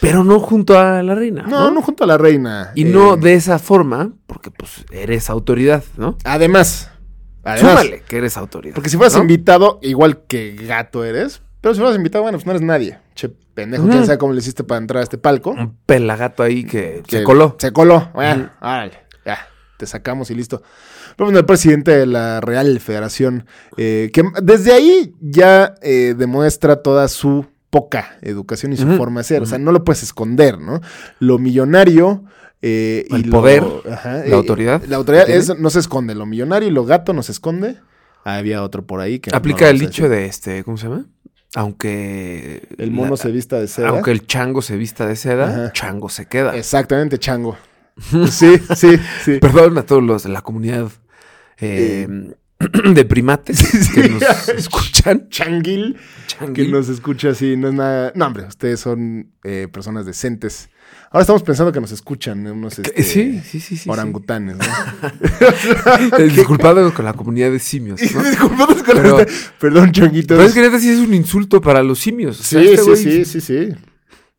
Pero 0.00 0.24
no 0.24 0.38
junto 0.40 0.78
a 0.78 1.02
la 1.02 1.14
reina. 1.14 1.44
No, 1.48 1.70
no, 1.70 1.80
junto 1.80 2.04
a 2.04 2.06
la 2.06 2.18
reina. 2.18 2.72
Y 2.74 2.82
Eh, 2.82 2.90
no 2.90 3.16
de 3.16 3.32
esa 3.34 3.58
forma, 3.58 4.12
porque 4.26 4.50
pues 4.50 4.84
eres 4.92 5.30
autoridad, 5.30 5.84
¿no? 5.96 6.18
Además. 6.24 6.90
Además. 7.44 7.70
Súmale 7.72 8.02
que 8.06 8.18
eres 8.18 8.36
autoridad. 8.36 8.74
Porque 8.74 8.90
si 8.90 8.96
fueras 8.98 9.14
¿no? 9.14 9.20
invitado, 9.22 9.78
igual 9.82 10.22
que 10.26 10.54
gato 10.54 11.02
eres. 11.04 11.40
Pero 11.64 11.72
si 11.74 11.80
fueras 11.80 11.96
invitado, 11.96 12.20
bueno, 12.24 12.36
pues 12.36 12.44
no 12.44 12.52
eres 12.52 12.60
nadie. 12.60 12.98
Che, 13.14 13.30
pendejo, 13.30 13.84
quién 13.88 14.04
sabe 14.04 14.18
cómo 14.18 14.34
le 14.34 14.40
hiciste 14.40 14.64
para 14.64 14.78
entrar 14.82 15.00
a 15.00 15.02
este 15.04 15.16
palco. 15.16 15.52
Un 15.52 15.78
pelagato 15.86 16.42
ahí 16.42 16.64
que, 16.64 17.02
Que 17.06 17.20
se 17.20 17.24
coló. 17.24 17.56
Se 17.58 17.72
coló. 17.72 18.10
Bueno, 18.12 18.50
ya, 19.24 19.38
te 19.78 19.86
sacamos 19.86 20.30
y 20.30 20.34
listo. 20.34 20.60
Pero 21.16 21.24
bueno, 21.28 21.38
el 21.38 21.46
presidente 21.46 21.90
de 21.96 22.04
la 22.04 22.42
Real 22.42 22.78
Federación, 22.80 23.46
eh, 23.78 24.10
que 24.12 24.24
desde 24.42 24.74
ahí 24.74 25.14
ya 25.22 25.74
eh, 25.80 26.14
demuestra 26.18 26.82
toda 26.82 27.08
su 27.08 27.46
poca 27.70 28.18
educación 28.20 28.74
y 28.74 28.76
su 28.76 28.86
forma 28.98 29.20
de 29.20 29.24
ser. 29.24 29.42
O 29.42 29.46
sea, 29.46 29.56
no 29.56 29.72
lo 29.72 29.84
puedes 29.84 30.02
esconder, 30.02 30.58
¿no? 30.60 30.82
Lo 31.18 31.38
millonario. 31.38 32.24
eh, 32.60 33.06
y 33.08 33.14
El 33.14 33.22
lo- 33.22 33.30
poder, 33.30 33.64
ajá, 33.90 34.22
la 34.26 34.36
autoridad 34.36 34.82
La 34.86 34.96
autoridad 34.96 35.30
es- 35.30 35.58
no 35.58 35.70
se 35.70 35.78
esconde. 35.80 36.14
Lo 36.14 36.26
millonario 36.26 36.68
y 36.68 36.72
lo 36.72 36.84
gato 36.84 37.14
no 37.14 37.22
se 37.22 37.32
esconde. 37.32 37.76
Ah, 38.22 38.36
había 38.36 38.62
otro 38.62 38.86
por 38.86 39.00
ahí 39.00 39.18
que. 39.18 39.34
Aplica 39.34 39.64
no 39.64 39.70
el 39.70 39.78
dicho 39.78 40.10
de 40.10 40.26
este, 40.26 40.62
¿cómo 40.62 40.76
se 40.76 40.88
llama? 40.88 41.06
Aunque 41.54 42.66
El 42.78 42.90
mono 42.90 43.12
la- 43.12 43.16
se 43.16 43.30
vista 43.30 43.60
de 43.60 43.68
seda. 43.68 43.88
aunque 43.90 44.10
el 44.10 44.26
chango 44.26 44.60
se 44.62 44.76
vista 44.76 45.06
de 45.06 45.16
seda, 45.16 45.48
Ajá. 45.48 45.72
chango 45.72 46.08
se 46.08 46.26
queda. 46.26 46.56
Exactamente, 46.56 47.18
chango. 47.18 47.56
Sí, 48.30 48.56
sí, 48.74 48.98
sí. 49.24 49.38
Perdón 49.40 49.78
a 49.78 49.82
todos 49.86 50.02
los 50.02 50.24
de 50.24 50.30
la 50.30 50.42
comunidad 50.42 50.90
eh, 51.58 52.08
de 52.58 53.04
primates 53.04 53.90
que 53.94 54.08
nos 54.08 54.48
escuchan. 54.48 55.28
Changuil. 55.28 55.94
que 55.94 56.26
Changuil. 56.38 56.72
nos 56.72 56.88
escucha 56.88 57.28
así, 57.30 57.56
no 57.56 57.68
es 57.68 57.74
nada. 57.74 58.12
No, 58.16 58.26
hombre, 58.26 58.46
ustedes 58.46 58.80
son 58.80 59.30
eh, 59.44 59.68
personas 59.72 60.06
decentes. 60.06 60.70
Ahora 61.14 61.20
estamos 61.22 61.44
pensando 61.44 61.70
que 61.70 61.80
nos 61.80 61.92
escuchan 61.92 62.44
unos 62.44 62.76
este, 62.76 63.00
Sí, 63.04 63.40
sí, 63.48 63.60
sí, 63.60 63.76
sí. 63.76 63.88
orangutanes, 63.88 64.56
¿no? 64.56 64.64
Eh, 66.18 66.24
Disculpado 66.24 66.92
con 66.92 67.04
la 67.04 67.12
comunidad 67.12 67.52
de 67.52 67.60
simios, 67.60 68.00
¿no? 68.14 68.20
Disculpados 68.24 68.82
con 68.82 68.96
la 68.96 69.02
Pero- 69.02 69.18
neta. 69.18 69.32
Perdón, 69.60 69.92
changuitos. 69.92 70.36
Pero 70.36 70.48
es 70.48 70.52
que 70.54 70.60
neta 70.60 70.80
sí 70.80 70.90
es 70.90 70.98
un 70.98 71.14
insulto 71.14 71.60
para 71.60 71.84
los 71.84 72.00
simios. 72.00 72.40
O 72.40 72.42
sea, 72.42 72.60
sí, 72.60 72.68
este 72.68 72.96
sí, 72.96 73.24
sí, 73.24 73.24
sí, 73.24 73.40
sí. 73.40 73.68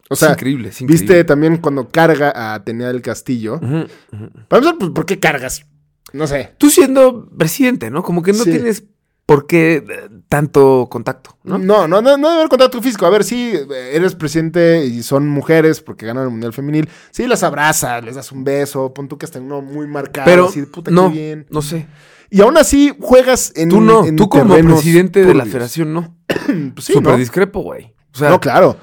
O 0.10 0.16
es 0.16 0.20
sea, 0.20 0.32
increíble, 0.34 0.68
es 0.68 0.82
increíble. 0.82 1.06
viste 1.08 1.24
también 1.24 1.58
cuando 1.60 1.88
carga 1.88 2.32
a 2.36 2.56
Atenea 2.56 2.90
del 2.90 3.02
Castillo. 3.02 3.58
Para 3.62 4.58
empezar, 4.60 4.76
pues, 4.78 4.92
¿por 4.92 5.06
qué 5.06 5.18
cargas? 5.18 5.66
No 6.12 6.28
sé. 6.28 6.56
Tú 6.58 6.70
siendo 6.70 7.30
presidente, 7.38 7.90
¿no? 7.90 8.04
Como 8.04 8.22
que 8.22 8.34
no 8.34 8.44
tienes 8.44 8.84
por 9.26 9.48
qué 9.48 9.78
eh, 9.78 10.10
tanto 10.30 10.88
contacto, 10.90 11.38
¿no? 11.44 11.58
No, 11.58 11.88
no, 11.88 12.02
no, 12.02 12.18
no 12.18 12.28
debe 12.28 12.40
haber 12.40 12.50
contacto 12.50 12.82
físico. 12.82 13.06
A 13.06 13.10
ver, 13.10 13.24
sí, 13.24 13.54
eres 13.92 14.16
presidente 14.16 14.86
y 14.86 15.02
son 15.04 15.28
mujeres 15.28 15.82
porque 15.82 16.06
ganan 16.06 16.26
el 16.26 16.30
Mundial 16.30 16.54
Femenil. 16.54 16.90
Sí, 17.12 17.26
las 17.28 17.44
abrazas, 17.44 18.04
les 18.04 18.16
das 18.16 18.32
un 18.32 18.44
beso, 18.44 18.94
pon 18.94 19.08
tú 19.08 19.18
que 19.18 19.26
están 19.26 19.44
uno 19.44 19.62
muy 19.62 19.88
marcado, 19.88 20.26
Pero 20.26 20.48
así 20.50 20.62
puta 20.64 20.92
no, 20.92 21.10
qué 21.12 21.14
bien. 21.18 21.46
no 21.50 21.62
sé. 21.62 21.88
Y 22.30 22.42
aún 22.42 22.58
así 22.58 22.96
juegas 23.00 23.54
en 23.56 23.70
Tú 23.70 23.82
no, 23.82 24.06
en 24.06 24.16
tú 24.16 24.30
como 24.30 24.56
presidente 24.56 25.24
de 25.24 25.34
la 25.34 25.46
federación 25.46 25.94
no. 25.94 26.16
Pues 26.74 26.86
sí, 26.86 26.94
Súper 26.94 27.14
¿no? 27.14 27.18
discrepo, 27.18 27.62
güey. 27.62 27.96
O 28.14 28.18
sea, 28.18 28.30
No, 28.30 28.40
claro. 28.40 28.78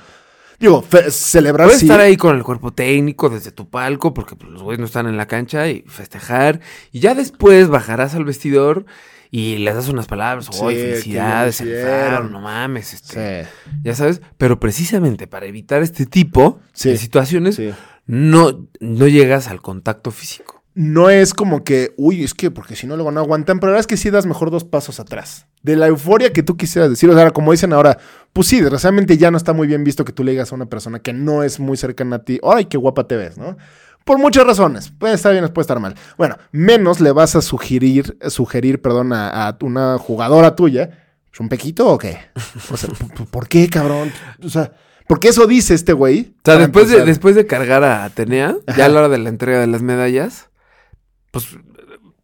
Digo, 0.59 0.85
celebrar 1.11 1.67
puedes 1.67 1.81
sí. 1.81 1.87
estar 1.87 1.99
ahí 1.99 2.17
con 2.17 2.37
el 2.37 2.45
cuerpo 2.45 2.73
técnico 2.73 3.29
desde 3.29 3.51
tu 3.51 3.69
palco 3.69 4.15
porque 4.15 4.37
pues, 4.37 4.49
los 4.53 4.63
güeyes 4.63 4.79
no 4.79 4.87
están 4.87 5.09
en 5.09 5.17
la 5.17 5.27
cancha 5.27 5.69
y 5.69 5.83
festejar. 5.89 6.61
Y 6.93 7.01
ya 7.01 7.17
después 7.17 7.69
bajarás 7.69 8.15
al 8.15 8.25
vestidor 8.25 8.87
y 9.33 9.57
les 9.57 9.75
das 9.75 9.89
unas 9.89 10.07
palabras. 10.07 10.47
Sí, 10.53 10.61
Oye, 10.62 10.77
que 10.77 10.83
felicidades, 10.93 11.57
se 11.57 11.65
bien 11.65 11.77
hicieron". 11.79 12.01
rifaron, 12.05 12.33
no 12.33 12.41
mames. 12.41 12.93
Este, 12.95 13.45
Sí, 13.45 13.51
Ya 13.83 13.95
sabes, 13.97 14.21
pero 14.39 14.61
precisamente 14.61 15.27
para 15.27 15.47
evitar 15.47 15.83
este 15.83 16.07
tipo 16.07 16.61
Sí, 16.75 16.91
de 16.91 16.99
situaciones, 16.99 17.57
sí. 17.57 17.71
no, 18.07 18.69
no 18.79 19.09
llegas 19.09 19.49
al 19.49 19.61
contacto 19.62 20.11
físico. 20.12 20.62
No 20.75 21.11
es 21.11 21.35
como 21.35 21.65
que, 21.65 21.93
uy, 21.99 22.25
es 22.25 22.33
que 22.33 22.51
porque 22.51 22.77
si 22.77 22.87
no 22.87 22.95
luego 22.97 23.11
no 23.11 23.21
aguantan, 23.21 23.59
pero 23.61 23.69
la 23.71 23.73
verdad 23.75 23.81
es 23.81 23.87
que 23.87 23.99
sí 23.99 24.09
das 24.09 24.25
mejor 24.25 24.51
dos 24.51 24.65
pasos 24.65 25.01
atrás. 25.01 25.47
De 25.62 25.77
la 25.77 25.87
euforia 25.87 26.33
que 26.33 26.43
tú 26.43 26.57
quisieras 26.57 26.89
decir, 26.89 27.11
o 27.11 27.15
sea, 27.15 27.31
como 27.31 27.53
dicen 27.53 27.75
ahora, 27.75 27.99
pues 28.33 28.47
sí, 28.49 28.59
desgraciadamente 28.61 29.19
ya 29.19 29.31
no 29.31 29.37
está 29.37 29.53
muy 29.53 29.67
bien 29.67 29.85
visto 29.85 30.05
que 30.07 30.12
tú 30.15 30.25
le 30.25 30.31
digas 30.31 30.51
a 30.51 30.55
una 30.55 30.67
persona 30.67 30.99
que 31.01 31.12
no 31.12 31.43
es 31.43 31.61
muy 31.61 31.77
cercana 31.77 32.17
a 32.17 32.25
ti, 32.25 32.41
ay, 32.43 32.65
qué 32.67 32.79
guapa 32.79 33.07
te 33.07 33.17
ves, 33.17 33.37
¿no? 33.37 33.59
Por 34.04 34.18
muchas 34.18 34.47
razones. 34.47 34.90
Puede 34.99 35.14
estar 35.14 35.32
bien, 35.32 35.47
puede 35.49 35.62
estar 35.62 35.78
mal. 35.80 35.94
Bueno, 36.18 36.37
menos 36.50 37.00
le 37.00 37.12
vas 37.12 37.37
a 37.37 37.42
sugerir, 37.42 38.16
sugerir, 38.28 38.80
perdón, 38.82 39.12
a, 39.12 39.49
a 39.49 39.56
una 39.62 39.99
jugadora 39.99 40.54
tuya. 40.56 40.99
¿Es 41.32 41.40
un 41.40 41.49
pequito 41.49 41.88
o 41.88 41.97
qué? 41.99 42.18
O 42.71 42.76
sea, 42.76 42.90
¿por- 42.90 43.14
por- 43.14 43.26
¿por 43.26 43.49
qué, 43.49 43.68
cabrón? 43.68 44.12
O 44.44 44.49
sea, 44.50 44.73
porque 45.09 45.28
eso 45.28 45.47
dice 45.47 45.75
este 45.75 45.92
güey. 45.92 46.35
O 46.38 46.40
sea, 46.44 46.54
después 46.59 46.88
de, 46.90 46.97
después 47.06 47.35
de 47.37 47.47
cargar 47.47 47.85
a 47.85 48.04
Atenea, 48.04 48.56
ya 48.76 48.85
a 48.85 48.88
la 48.88 48.99
hora 49.00 49.09
de 49.09 49.18
la 49.18 49.28
entrega 49.30 49.61
de 49.61 49.66
las 49.66 49.82
medallas, 49.82 50.50
pues 51.30 51.47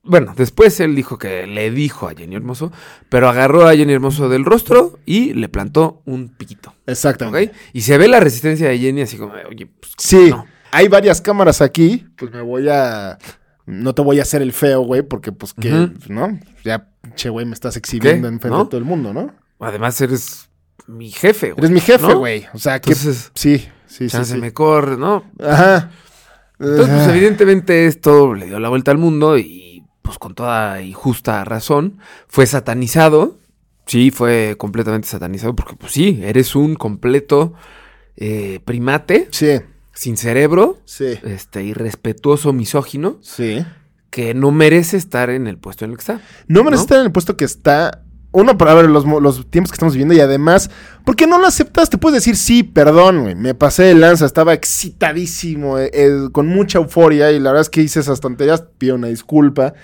bueno, 0.02 0.32
después 0.36 0.78
él 0.80 0.94
dijo 0.96 1.18
que 1.18 1.46
le 1.46 1.70
dijo 1.70 2.08
a 2.08 2.14
Jenny 2.14 2.34
Hermoso, 2.36 2.72
pero 3.10 3.28
agarró 3.28 3.66
a 3.66 3.74
Jenny 3.76 3.92
Hermoso 3.92 4.28
del 4.30 4.44
rostro 4.44 4.98
y 5.04 5.34
le 5.34 5.48
plantó 5.50 6.02
un 6.06 6.28
piquito. 6.28 6.74
Exactamente. 6.86 7.50
¿Ok? 7.52 7.56
Y 7.74 7.82
se 7.82 7.98
ve 7.98 8.08
la 8.08 8.18
resistencia 8.20 8.68
de 8.68 8.78
Jenny 8.78 9.02
así 9.02 9.16
como, 9.18 9.34
oye, 9.50 9.66
pues. 9.66 9.92
Sí, 9.98 10.28
no. 10.30 10.46
Hay 10.70 10.88
varias 10.88 11.20
cámaras 11.20 11.60
aquí. 11.60 12.06
Pues 12.16 12.32
me 12.32 12.42
voy 12.42 12.68
a. 12.68 13.18
No 13.66 13.94
te 13.94 14.02
voy 14.02 14.18
a 14.18 14.22
hacer 14.22 14.40
el 14.40 14.52
feo, 14.52 14.80
güey, 14.80 15.02
porque 15.02 15.30
pues 15.32 15.52
que, 15.52 15.72
Ujú. 15.72 15.90
¿no? 16.08 16.38
Ya, 16.64 16.88
che, 17.14 17.28
güey, 17.28 17.44
me 17.44 17.52
estás 17.52 17.76
exhibiendo 17.76 18.26
¿Qué? 18.28 18.34
en 18.34 18.40
frente 18.40 18.56
¿No? 18.56 18.64
de 18.64 18.70
todo 18.70 18.78
el 18.78 18.84
mundo, 18.86 19.12
¿no? 19.12 19.34
Además, 19.60 20.00
eres 20.00 20.48
mi 20.86 21.10
jefe, 21.10 21.48
güey. 21.52 21.58
Eres 21.58 21.70
mi 21.70 21.80
jefe, 21.80 22.06
¿no? 22.08 22.18
güey. 22.18 22.46
O 22.54 22.58
sea, 22.58 22.80
que. 22.80 22.92
Entonces, 22.92 23.30
Sí, 23.34 23.58
sí, 23.86 24.08
sí. 24.08 24.08
chance 24.08 24.34
sí. 24.34 24.40
me 24.40 24.52
corre, 24.54 24.96
¿no? 24.96 25.24
Ajá. 25.38 25.90
Entonces, 26.58 26.88
pues 26.94 27.08
evidentemente 27.08 27.86
esto 27.86 28.34
le 28.34 28.46
dio 28.46 28.58
la 28.58 28.68
vuelta 28.68 28.90
al 28.90 28.98
mundo 28.98 29.38
y 29.38 29.84
pues 30.02 30.18
con 30.18 30.34
toda 30.34 30.80
y 30.80 30.92
justa 30.92 31.44
razón 31.44 31.98
fue 32.26 32.46
satanizado. 32.46 33.38
Sí, 33.86 34.10
fue 34.10 34.56
completamente 34.58 35.06
satanizado 35.08 35.54
porque 35.54 35.76
pues 35.76 35.92
sí, 35.92 36.20
eres 36.22 36.56
un 36.56 36.74
completo 36.74 37.54
eh, 38.16 38.60
primate 38.64 39.28
Sí, 39.30 39.60
sin 39.98 40.16
cerebro, 40.16 40.78
sí, 40.84 41.18
este 41.24 41.64
irrespetuoso, 41.64 42.52
misógino, 42.52 43.18
sí. 43.20 43.64
que 44.10 44.32
no 44.32 44.52
merece 44.52 44.96
estar 44.96 45.28
en 45.28 45.48
el 45.48 45.58
puesto 45.58 45.84
en 45.84 45.90
el 45.90 45.96
que 45.96 46.02
está. 46.02 46.20
No 46.46 46.62
merece 46.62 46.78
¿No? 46.80 46.84
estar 46.84 46.98
en 47.00 47.06
el 47.06 47.12
puesto 47.12 47.36
que 47.36 47.44
está. 47.44 48.02
Uno, 48.30 48.56
para 48.58 48.74
ver 48.74 48.88
los, 48.90 49.04
los 49.06 49.50
tiempos 49.50 49.72
que 49.72 49.76
estamos 49.76 49.94
viviendo 49.94 50.14
y 50.14 50.20
además, 50.20 50.70
¿por 51.04 51.16
qué 51.16 51.26
no 51.26 51.38
lo 51.38 51.46
aceptas? 51.48 51.90
Te 51.90 51.98
puedes 51.98 52.14
decir, 52.22 52.36
sí, 52.36 52.62
perdón, 52.62 53.22
güey, 53.22 53.34
me 53.34 53.54
pasé 53.54 53.84
de 53.84 53.94
lanza, 53.94 54.26
estaba 54.26 54.52
excitadísimo, 54.54 55.78
eh, 55.78 55.90
eh, 55.92 56.28
con 56.30 56.46
mucha 56.46 56.78
euforia 56.78 57.32
y 57.32 57.40
la 57.40 57.50
verdad 57.50 57.62
es 57.62 57.70
que 57.70 57.80
hice 57.80 58.00
esas 58.00 58.20
tonterías, 58.20 58.62
pido 58.78 58.94
una 58.94 59.08
disculpa. 59.08 59.74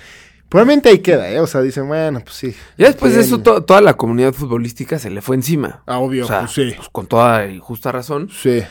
Probablemente 0.49 0.90
ahí 0.90 0.99
queda, 0.99 1.28
¿eh? 1.30 1.40
O 1.40 1.47
sea, 1.49 1.62
dicen, 1.62 1.88
bueno, 1.88 2.21
pues 2.21 2.37
sí. 2.37 2.54
Ya 2.78 2.87
después 2.87 3.14
de 3.14 3.23
eso, 3.23 3.40
to- 3.40 3.64
toda 3.64 3.80
la 3.80 3.94
comunidad 3.94 4.33
futbolística 4.33 4.99
se 4.99 5.11
le 5.11 5.21
fue 5.23 5.35
encima. 5.37 5.83
Ah, 5.87 5.99
obvio, 5.99 6.25
O 6.25 6.28
sea, 6.28 6.40
pues 6.40 6.52
sí. 6.52 6.73
pues, 6.76 6.88
con 6.90 7.06
toda 7.06 7.47
y 7.49 7.59
justa 7.59 7.90
razón. 7.90 8.28
Sí. 8.30 8.62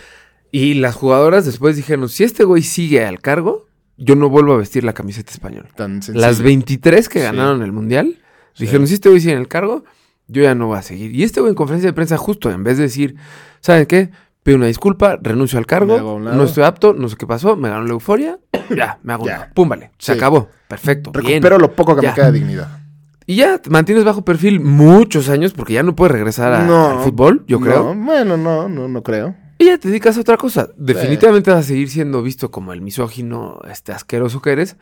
Y 0.55 0.75
las 0.75 0.93
jugadoras 0.93 1.45
después 1.45 1.75
dijeron, 1.75 2.07
si 2.09 2.23
este 2.23 2.43
güey 2.43 2.61
sigue 2.61 3.03
al 3.03 3.19
cargo, 3.19 3.65
yo 3.97 4.15
no 4.15 4.29
vuelvo 4.29 4.53
a 4.53 4.57
vestir 4.57 4.83
la 4.83 4.93
camiseta 4.93 5.31
española. 5.31 5.67
Tan. 5.75 5.99
Las 6.13 6.43
23 6.43 7.09
que 7.09 7.19
Sí. 7.19 7.25
ganaron 7.25 7.63
el 7.63 7.71
Mundial, 7.71 8.19
dijeron, 8.59 8.85
si 8.87 8.93
este 8.93 9.09
güey 9.09 9.19
sigue 9.19 9.33
en 9.33 9.39
el 9.39 9.47
cargo, 9.47 9.83
yo 10.27 10.43
ya 10.43 10.53
no 10.53 10.67
voy 10.67 10.77
a 10.77 10.83
seguir. 10.83 11.13
Y 11.15 11.23
este 11.23 11.39
güey 11.41 11.49
en 11.49 11.55
conferencia 11.55 11.89
de 11.89 11.93
prensa 11.93 12.17
justo, 12.17 12.51
en 12.51 12.63
vez 12.63 12.77
de 12.77 12.83
decir, 12.83 13.15
¿saben 13.61 13.87
qué? 13.87 14.11
Pido 14.43 14.57
una 14.57 14.67
disculpa, 14.67 15.17
renuncio 15.21 15.57
al 15.57 15.65
cargo, 15.65 16.19
no 16.19 16.43
estoy 16.43 16.65
apto, 16.65 16.93
no 16.93 17.09
sé 17.09 17.15
qué 17.17 17.25
pasó, 17.25 17.55
me 17.55 17.69
ganó 17.69 17.85
la 17.85 17.93
euforia, 17.93 18.37
ya, 18.77 18.99
me 19.01 19.13
hago 19.13 19.23
un 19.23 19.29
Ya. 19.29 19.51
Pum, 19.55 19.67
vale, 19.69 19.89
se 19.97 20.11
Sí. 20.13 20.17
acabó. 20.19 20.49
Perfecto, 20.67 21.11
bien. 21.13 21.25
Recupero 21.41 21.57
lo 21.57 21.71
poco 21.73 21.95
que 21.95 22.03
Ya. 22.03 22.09
me 22.09 22.15
queda 22.15 22.31
de 22.31 22.39
dignidad. 22.39 22.79
Y 23.25 23.37
ya 23.37 23.59
mantienes 23.69 24.03
bajo 24.03 24.23
perfil 24.23 24.59
muchos 24.59 25.29
años 25.29 25.53
porque 25.53 25.73
ya 25.73 25.81
no 25.81 25.95
puedes 25.95 26.11
regresar 26.11 26.53
a- 26.53 26.63
No, 26.65 26.99
al 26.99 27.03
fútbol, 27.05 27.43
yo 27.47 27.57
no, 27.59 27.65
creo. 27.65 27.95
Bueno, 27.95 28.37
no, 28.37 28.67
no, 28.69 28.87
no 28.87 29.01
creo. 29.01 29.35
Y 29.63 29.67
ya 29.67 29.77
te 29.77 29.87
dedicas 29.87 30.17
a 30.17 30.21
otra 30.21 30.35
cosa. 30.35 30.69
Definitivamente 30.77 31.49
vas 31.51 31.61
a 31.61 31.67
seguir 31.67 31.89
siendo 31.89 32.21
visto 32.21 32.51
como 32.51 32.73
el 32.73 32.81
misógino, 32.81 33.59
este 33.71 33.93
asqueroso 33.93 34.41
que 34.41 34.51
eres. 34.51 34.75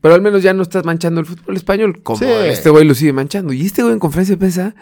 Pero 0.00 0.14
al 0.14 0.22
menos 0.22 0.42
ya 0.42 0.52
no 0.54 0.62
estás 0.62 0.84
manchando 0.84 1.20
el 1.20 1.26
fútbol 1.26 1.56
español 1.56 2.02
como 2.02 2.18
Sí. 2.18 2.24
este 2.26 2.68
güey 2.70 2.84
lo 2.84 2.94
sigue 2.94 3.12
manchando. 3.12 3.52
Y 3.52 3.64
este 3.64 3.82
güey 3.82 3.92
en 3.94 4.00
conferencia 4.00 4.34
de 4.34 4.38
prensa 4.38 4.74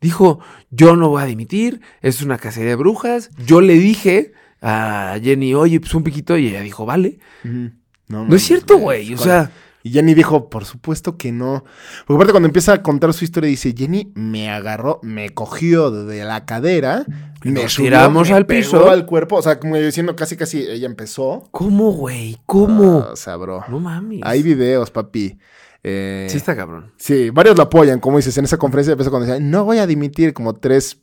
dijo, 0.00 0.40
yo 0.70 0.96
no 0.96 1.08
voy 1.08 1.22
a 1.22 1.26
dimitir, 1.26 1.80
es 2.02 2.22
una 2.22 2.36
cacería 2.36 2.70
de 2.70 2.76
brujas. 2.76 3.30
Yo 3.46 3.60
le 3.62 3.74
dije 3.74 4.32
a 4.60 5.16
Jenny, 5.22 5.54
oye, 5.54 5.80
pues 5.80 5.94
un 5.94 6.02
piquito, 6.04 6.36
y 6.36 6.48
ella 6.48 6.60
dijo, 6.60 6.84
vale. 6.84 7.18
No, 7.44 8.26
No 8.26 8.36
es 8.36 8.42
cierto, 8.42 8.76
güey. 8.78 9.14
O 9.14 9.18
sea, 9.18 9.50
Y 9.84 9.90
Jenny 9.90 10.14
dijo, 10.14 10.48
por 10.50 10.64
supuesto 10.64 11.16
que 11.16 11.32
no. 11.32 11.64
Porque 12.06 12.14
aparte 12.16 12.32
cuando 12.32 12.46
empieza 12.48 12.72
a 12.74 12.82
contar 12.82 13.12
su 13.14 13.24
historia 13.24 13.48
dice, 13.50 13.74
Jenny 13.76 14.12
me 14.14 14.50
agarró, 14.50 15.00
me 15.02 15.30
cogió 15.30 15.90
de 15.90 16.22
la 16.24 16.44
cadera, 16.44 17.04
me 17.50 17.62
nos 17.62 17.72
subió, 17.72 17.88
tiramos 17.90 18.28
me 18.30 18.36
al 18.36 18.46
pegó 18.46 18.60
piso. 18.60 18.90
al 18.90 19.06
cuerpo. 19.06 19.36
O 19.36 19.42
sea, 19.42 19.58
como 19.58 19.76
diciendo 19.76 20.14
casi 20.16 20.36
casi 20.36 20.58
ella 20.62 20.86
empezó. 20.86 21.48
¿cómo, 21.50 21.92
güey? 21.92 22.38
¿Cómo? 22.46 23.04
Ah, 23.08 23.12
o 23.12 23.16
sea, 23.16 23.36
bro. 23.36 23.64
no 23.68 23.80
mames. 23.80 24.20
Hay 24.22 24.42
videos, 24.42 24.90
papi. 24.90 25.38
Eh, 25.84 26.28
Sí 26.30 26.36
está 26.36 26.54
cabrón. 26.54 26.92
sí, 26.96 27.30
varios 27.30 27.56
lo 27.56 27.64
apoyan, 27.64 27.98
como 27.98 28.16
dices, 28.18 28.38
en 28.38 28.44
esa 28.44 28.56
conferencia 28.56 28.92
de 28.92 28.96
prensa 28.96 29.10
cuando 29.10 29.26
decían, 29.26 29.50
no 29.50 29.64
voy 29.64 29.78
a 29.78 29.86
dimitir 29.86 30.32
como 30.32 30.54
tres. 30.54 30.98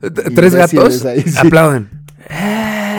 T- 0.00 0.10
Tres 0.10 0.54
gatos 0.54 1.04
ahí, 1.06 1.22
sí. 1.22 1.38
aplauden. 1.38 1.88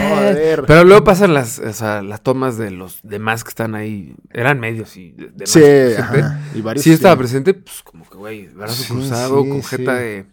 Joder. 0.09 0.63
Pero 0.67 0.83
luego 0.83 1.03
pasan 1.03 1.33
las, 1.33 1.59
o 1.59 1.73
sea, 1.73 2.01
las 2.01 2.21
tomas 2.21 2.57
de 2.57 2.71
los 2.71 2.99
demás 3.03 3.43
que 3.43 3.49
están 3.49 3.75
ahí. 3.75 4.15
Eran 4.31 4.59
medios 4.59 4.95
y 4.97 5.11
de- 5.11 5.29
demás 5.33 5.49
Sí, 5.49 5.61
ajá, 5.97 6.41
y 6.53 6.61
varios 6.61 6.83
Sí 6.83 6.91
estaba 6.91 7.15
presente, 7.17 7.53
pues 7.53 7.81
como 7.83 8.07
que, 8.09 8.17
güey, 8.17 8.47
brazo 8.47 8.83
Sí, 8.83 8.93
cruzado, 8.93 9.43
sí, 9.43 9.49
con 9.49 9.63
jeta 9.63 9.95
de... 9.95 10.25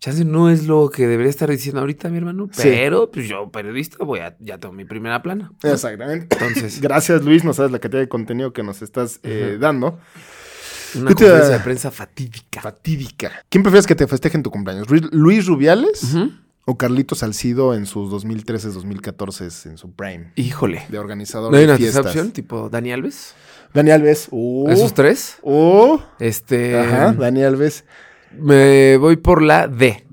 Chance 0.00 0.24
no 0.24 0.48
es 0.48 0.66
lo 0.66 0.90
que 0.90 1.06
debería 1.08 1.30
estar 1.30 1.50
diciendo 1.50 1.80
ahorita, 1.80 2.08
mi 2.08 2.18
hermano. 2.18 2.48
Sí. 2.52 2.62
Pero, 2.62 3.10
pues 3.10 3.28
yo, 3.28 3.50
periodista, 3.50 4.04
voy 4.04 4.20
a, 4.20 4.36
ya 4.38 4.58
tengo 4.58 4.72
mi 4.72 4.84
primera 4.84 5.22
plana. 5.22 5.50
Exactamente. 5.62 6.28
Entonces, 6.38 6.80
Gracias, 6.82 7.22
Luis. 7.24 7.44
No 7.44 7.52
sabes 7.52 7.72
la 7.72 7.80
cantidad 7.80 8.00
de 8.02 8.08
contenido 8.08 8.52
que 8.52 8.62
nos 8.62 8.80
estás 8.82 9.18
eh, 9.24 9.56
dando. 9.60 9.98
una 10.94 11.08
¿Qué 11.08 11.14
te- 11.16 11.24
conferencia 11.24 11.58
de 11.58 11.64
prensa 11.64 11.90
fatídica. 11.90 12.60
Fatídica. 12.62 13.32
¿Quién 13.48 13.62
prefieres 13.64 13.86
que 13.88 13.96
te 13.96 14.06
festeje 14.06 14.36
en 14.36 14.44
tu 14.44 14.50
cumpleaños? 14.52 14.86
¿Ruiz- 14.86 15.08
¿Luis 15.10 15.46
Rubiales 15.46 16.14
o 16.64 16.78
Carlitos 16.78 17.18
Salcido 17.18 17.74
en 17.74 17.84
sus 17.86 18.08
2013, 18.10 18.68
2014 18.68 19.48
en 19.68 19.78
su 19.78 19.90
prime? 19.92 20.30
Híjole. 20.36 20.86
De 20.90 20.98
organizador 21.00 21.50
¿No 21.50 21.56
hay 21.58 21.64
de 21.64 21.70
una 21.72 21.76
fiestas. 21.76 22.06
opción? 22.06 22.30
Tipo 22.30 22.70
Dani 22.70 22.92
Alves. 22.92 23.34
Dani 23.74 23.90
Alves. 23.90 24.28
Uh, 24.30 24.70
¿Esos 24.70 24.94
tres? 24.94 25.38
uh, 25.42 25.98
Este... 26.20 26.78
ajá, 26.78 27.12
Dani 27.14 27.42
Alves. 27.42 27.84
Me 28.32 28.96
voy 28.96 29.16
por 29.16 29.42
la 29.42 29.68
D. 29.68 30.06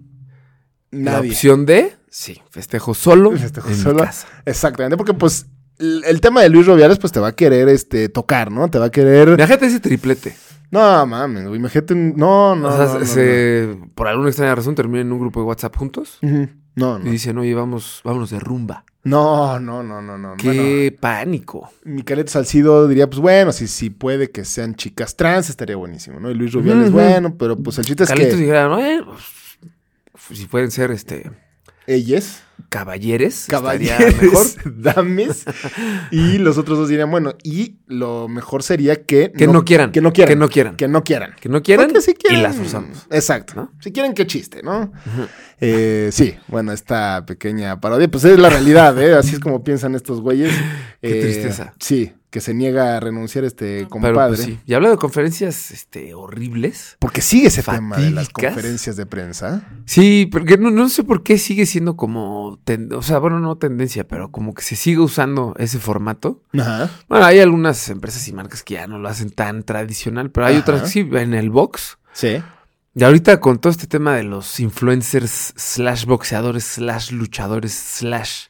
La 0.91 1.19
opción 1.19 1.65
D, 1.65 1.93
sí, 2.09 2.41
festejo 2.49 2.93
solo 2.93 3.31
Festejo 3.31 3.69
en 3.69 3.75
solo. 3.75 3.95
mi 3.95 4.01
casa. 4.01 4.27
Exactamente, 4.45 4.95
porque 4.95 5.13
pues 5.13 5.47
el, 5.77 6.21
tema 6.21 6.41
de 6.41 6.49
Luis 6.49 6.67
Rubiales 6.67 6.99
pues 6.99 7.11
te 7.11 7.19
va 7.19 7.29
a 7.29 7.35
querer 7.35 7.67
este 7.67 8.07
tocar, 8.07 8.49
¿no? 8.51 8.69
Te 8.69 8.79
va 8.79 8.85
a 8.85 8.91
querer... 8.91 9.35
Déjate 9.35 9.65
ese 9.65 9.81
triplete. 9.81 10.35
No, 10.71 11.05
mames, 11.05 11.47
güey, 11.47 11.59
imagínate 11.59 11.93
un... 11.93 12.15
No, 12.15 12.55
no, 12.55 12.69
o 12.69 13.05
sea, 13.05 13.65
no, 13.67 13.91
por 13.93 14.07
alguna 14.07 14.29
extraña 14.29 14.55
razón 14.55 14.75
terminan 14.75 15.07
en 15.07 15.13
un 15.13 15.19
grupo 15.19 15.41
de 15.41 15.47
WhatsApp 15.47 15.75
juntos 15.75 16.19
no. 16.75 16.99
No, 16.99 17.07
y 17.07 17.11
dicen, 17.11 17.37
oye, 17.37 17.53
vamos, 17.53 18.01
vámonos 18.03 18.29
de 18.29 18.39
rumba. 18.39 18.83
No, 19.05 19.59
no, 19.59 19.83
no, 19.83 20.01
no, 20.01 20.17
no. 20.17 20.35
Qué 20.35 20.95
pánico. 20.99 21.71
Bueno, 21.83 21.95
mi 21.97 22.01
Carlitos 22.03 22.31
Salcido 22.33 22.87
diría, 22.87 23.07
pues 23.07 23.19
bueno, 23.19 23.51
si, 23.51 23.67
si 23.67 23.91
puede 23.91 24.31
que 24.31 24.43
sean 24.45 24.73
chicas 24.73 25.15
trans, 25.15 25.49
estaría 25.49 25.75
buenísimo, 25.75 26.19
¿no? 26.19 26.31
Y 26.31 26.33
Luis 26.33 26.53
Rubiales, 26.53 26.87
Ujú. 26.89 26.97
bueno, 26.97 27.37
pero 27.37 27.55
pues 27.55 27.77
el 27.77 27.85
chiste 27.85 28.03
es 28.03 28.09
Carlitos 28.09 28.33
que 28.33 28.39
dijera, 28.41 28.67
no, 28.67 28.83
eh, 28.83 29.03
pues, 29.05 30.39
si 30.39 30.47
pueden 30.47 30.71
ser 30.71 30.89
este 30.89 31.29
ellas, 31.85 32.41
caballeres, 32.79 33.41
estaría 33.49 33.97
caballeros, 33.97 34.21
mejor. 34.21 34.45
dames, 34.95 35.45
y 36.11 36.37
los 36.37 36.57
otros 36.57 36.77
dos 36.77 36.89
dirían, 36.89 37.09
bueno, 37.11 37.33
y 37.43 37.77
lo 37.87 38.27
mejor 38.27 38.63
sería 38.63 39.03
que... 39.05 39.31
Que 39.31 39.47
no 39.47 39.63
quieran, 39.65 39.91
Que 39.91 40.01
no 40.01 40.11
quieran. 40.13 40.29
que 40.33 40.35
no 40.39 40.49
quieran. 40.49 40.75
Que 40.75 40.87
no 40.87 41.03
quieran. 41.03 41.35
Que 41.39 41.49
no 41.49 41.61
quieran 41.63 41.87
Porque 41.87 42.01
si 42.01 42.13
quieren, 42.13 42.39
y 42.39 42.43
las 42.43 42.55
forzamos. 42.55 43.07
Exacto. 43.11 43.53
¿no? 43.55 43.71
Si 43.79 43.91
quieren, 43.91 44.13
qué 44.13 44.27
chiste, 44.27 44.61
¿no? 44.63 44.91
Eh, 45.61 46.09
sí, 46.11 46.35
bueno, 46.47 46.71
esta 46.73 47.25
pequeña 47.25 47.79
parodia, 47.79 48.07
pues 48.09 48.25
es 48.25 48.37
la 48.39 48.49
realidad, 48.49 49.01
¿eh? 49.01 49.13
Así 49.15 49.35
es 49.35 49.39
como 49.39 49.63
piensan 49.63 49.95
estos 49.95 50.21
güeyes. 50.21 50.51
Qué 51.01 51.19
Eh, 51.19 51.21
tristeza. 51.21 51.73
Sí, 51.79 52.11
que 52.35 52.41
se 52.41 52.53
niega 52.53 52.97
a 52.97 52.99
renunciar 52.99 53.45
este 53.45 53.77
Pero 53.77 53.89
compadre. 53.89 54.27
pues, 54.35 54.41
sí. 54.41 54.59
Y 54.65 54.73
hablando 54.73 54.97
de 54.97 54.99
conferencias 54.99 55.71
este, 55.71 56.13
horribles. 56.13 56.97
Porque 56.99 57.21
sigue 57.21 57.47
ese 57.47 57.63
tema 57.63 57.95
de 57.95 58.11
las 58.11 58.25
Fatídicas. 58.25 58.53
conferencias 58.53 58.97
de 58.97 59.05
prensa. 59.05 59.63
Sí, 59.85 60.27
porque 60.29 60.57
no, 60.57 60.69
no 60.69 60.89
sé 60.89 61.05
por 61.05 61.23
qué 61.23 61.37
sigue 61.37 61.65
siendo 61.65 61.95
como, 61.95 62.59
ten- 62.65 62.91
o 62.91 63.01
sea, 63.01 63.19
bueno, 63.19 63.39
no 63.39 63.55
tendencia, 63.57 64.05
pero 64.05 64.31
como 64.31 64.53
que 64.53 64.63
se 64.63 64.75
sigue 64.75 64.99
usando 64.99 65.55
ese 65.57 65.79
formato. 65.79 66.41
Ajá. 66.59 66.89
Bueno, 67.07 67.23
hay 67.23 67.39
algunas 67.39 67.87
empresas 67.87 68.27
y 68.27 68.33
marcas 68.33 68.63
que 68.63 68.73
ya 68.73 68.85
no 68.87 68.99
lo 68.99 69.07
hacen 69.07 69.29
tan 69.29 69.63
tradicional, 69.63 70.29
pero 70.29 70.47
hay 70.47 70.55
Ajá. 70.55 70.61
otras 70.63 70.81
que 70.81 70.87
sí, 70.89 71.09
en 71.13 71.33
el 71.33 71.51
box. 71.51 71.97
Sí. 72.11 72.43
Y 72.95 73.03
ahorita 73.05 73.39
con 73.39 73.59
todo 73.59 73.71
este 73.71 73.87
tema 73.87 74.13
de 74.17 74.23
los 74.23 74.59
influencers 74.59 75.53
slash 75.55 76.03
boxeadores 76.05 76.65
slash 76.65 77.11
luchadores 77.11 77.73
slash 77.73 78.47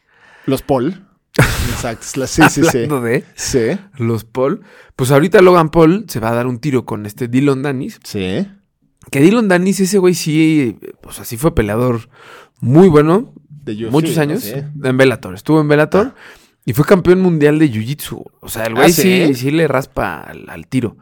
Los 0.48 0.64
Paul. 0.64 1.08
Exacto. 1.38 2.06
la- 2.16 2.28
Sí, 2.28 2.42
sí, 2.50 2.64
sí. 2.64 2.78
de 2.88 3.24
Sí. 3.36 3.60
los 3.98 4.24
Paul, 4.24 4.62
pues 4.96 5.12
ahorita 5.12 5.42
Logan 5.42 5.70
Paul 5.70 6.06
se 6.08 6.20
va 6.20 6.30
a 6.30 6.36
dar 6.36 6.48
un 6.48 6.60
tiro 6.60 6.86
con 6.86 7.06
este 7.06 7.28
Dylan 7.28 7.62
Danis. 7.62 8.00
Sí. 8.04 8.48
Que 9.12 9.20
Dylan 9.20 9.48
Danis, 9.48 9.80
ese 9.80 9.98
güey 10.00 10.14
sí, 10.14 10.78
pues 11.02 11.20
así 11.20 11.38
fue 11.38 11.54
peleador 11.54 12.10
muy 12.60 12.88
bueno, 12.88 13.34
De 13.50 13.74
UFC, 13.74 13.92
muchos 13.92 14.18
años 14.18 14.44
Sí. 14.44 14.54
en 14.84 14.98
Bellator. 14.98 15.36
Estuvo 15.36 15.60
en 15.62 15.68
Bellator 15.68 16.16
y 16.66 16.74
fue 16.74 16.86
campeón 16.86 17.22
mundial 17.22 17.60
de 17.60 17.70
Jiu-Jitsu. 17.72 18.24
O 18.40 18.50
sea, 18.50 18.64
el 18.66 18.74
güey 18.76 18.88
¿Ah, 18.88 18.90
sí? 18.94 19.26
sí? 19.28 19.34
sí 19.36 19.52
le 19.52 19.68
raspa 19.68 20.22
al, 20.22 20.50
al 20.50 20.68
tiro. 20.68 20.98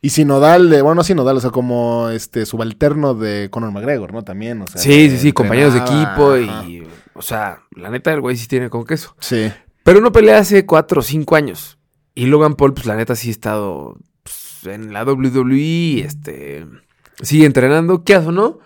Y 0.00 0.10
Sinodal, 0.10 0.70
de, 0.70 0.80
bueno, 0.82 0.96
no 0.96 1.02
Sinodal, 1.04 1.36
o 1.38 1.40
sea, 1.40 1.50
como 1.50 2.08
este 2.10 2.46
subalterno 2.46 3.14
de 3.14 3.48
Conor 3.50 3.72
McGregor, 3.72 4.12
¿no? 4.12 4.22
También, 4.22 4.62
o 4.62 4.66
sea. 4.68 4.80
sí, 4.80 5.10
sí, 5.10 5.18
sí, 5.18 5.32
compañeros 5.32 5.74
de 5.74 5.80
equipo 5.80 6.34
ajá. 6.34 6.64
y, 6.68 6.84
o 7.14 7.22
sea, 7.22 7.62
la 7.74 7.90
neta 7.90 8.12
el 8.12 8.20
güey 8.20 8.36
sí 8.36 8.46
tiene 8.46 8.70
con 8.70 8.84
queso. 8.84 9.16
Sí. 9.18 9.50
Pero 9.88 10.02
no 10.02 10.12
pelea 10.12 10.36
hace 10.36 10.66
cuatro 10.66 11.00
o 11.00 11.02
cinco 11.02 11.34
años. 11.34 11.78
Y 12.14 12.26
Logan 12.26 12.56
Paul, 12.56 12.74
pues 12.74 12.84
la 12.84 12.94
neta 12.94 13.16
sí 13.16 13.28
ha 13.28 13.30
estado 13.30 13.96
pues 14.22 14.66
en 14.66 14.92
la 14.92 15.02
WWE, 15.02 16.00
este, 16.00 16.66
sigue 17.22 17.46
entrenando, 17.46 18.04
¿qué 18.04 18.14
haces 18.14 18.28
o 18.28 18.32
no? 18.32 18.58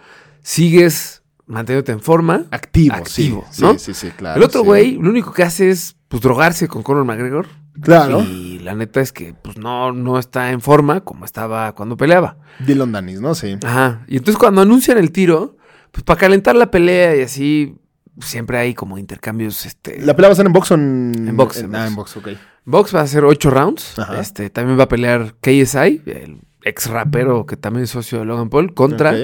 Sigues 0.43 1.23
manteniéndote 1.47 1.93
en 1.93 2.01
forma. 2.01 2.47
Activo, 2.51 2.97
Activo, 2.97 3.47
sí. 3.53 3.63
¿no? 3.63 3.75
Sí, 3.75 3.95
sí, 3.95 3.95
sí, 3.95 4.11
claro. 4.11 4.37
El 4.37 4.43
otro 4.43 4.63
sí. 4.63 4.67
güey, 4.67 4.93
lo 4.95 5.11
único 5.11 5.33
que 5.33 5.45
hace 5.45 5.71
es, 5.71 5.95
pues, 6.09 6.21
drogarse 6.25 6.67
con 6.67 6.83
Conor 6.83 7.05
McGregor. 7.05 7.47
Claro. 7.81 8.23
Y 8.23 8.59
la 8.59 8.75
neta 8.75 9.01
es 9.01 9.13
que, 9.13 9.33
pues, 9.33 9.57
no, 9.57 9.93
no 9.93 10.19
está 10.19 10.51
en 10.51 10.61
forma 10.61 11.03
como 11.03 11.25
estaba 11.25 11.73
cuando 11.77 11.97
peleaba. 11.97 12.37
Dylan 12.67 12.91
Danis, 12.91 13.21
¿no? 13.21 13.37
Sí. 13.37 13.59
Ajá. 13.65 14.05
Y 14.09 14.17
entonces 14.17 14.41
cuando 14.41 14.63
anuncian 14.63 14.99
el 14.99 15.13
tiro, 15.13 15.57
pues, 15.93 16.03
para 16.03 16.19
calentar 16.19 16.57
la 16.57 16.73
pelea 16.73 17.15
y 17.15 17.21
así, 17.21 17.77
siempre 18.21 18.59
hay 18.59 18.75
como 18.75 18.99
intercambios, 18.99 19.67
este... 19.67 20.01
¿La 20.01 20.15
pelea 20.15 20.29
va 20.29 20.33
a 20.33 20.37
ser 20.37 20.47
en 20.47 20.53
box 20.53 20.71
o 20.71 20.75
en...? 20.75 21.29
En 21.29 21.37
box, 21.37 21.59
en 21.59 21.75
ah, 21.75 21.79
box. 21.79 21.89
en 21.89 21.97
box, 21.97 22.17
ok. 22.17 22.29
Box 22.65 22.95
va 22.95 23.01
a 23.01 23.07
ser 23.07 23.25
ocho 23.25 23.51
rounds. 23.51 23.99
Ajá. 23.99 24.21
Este, 24.21 24.51
también 24.51 24.79
va 24.79 24.85
a 24.85 24.89
pelear 24.89 25.35
KSI, 25.41 26.03
el 26.07 26.41
ex 26.65 26.89
rapero 26.89 27.47
que 27.47 27.57
también 27.57 27.85
es 27.85 27.91
socio 27.91 28.21
de 28.21 28.25
Logan 28.25 28.49
Paul, 28.49 28.75
contra 28.75 29.15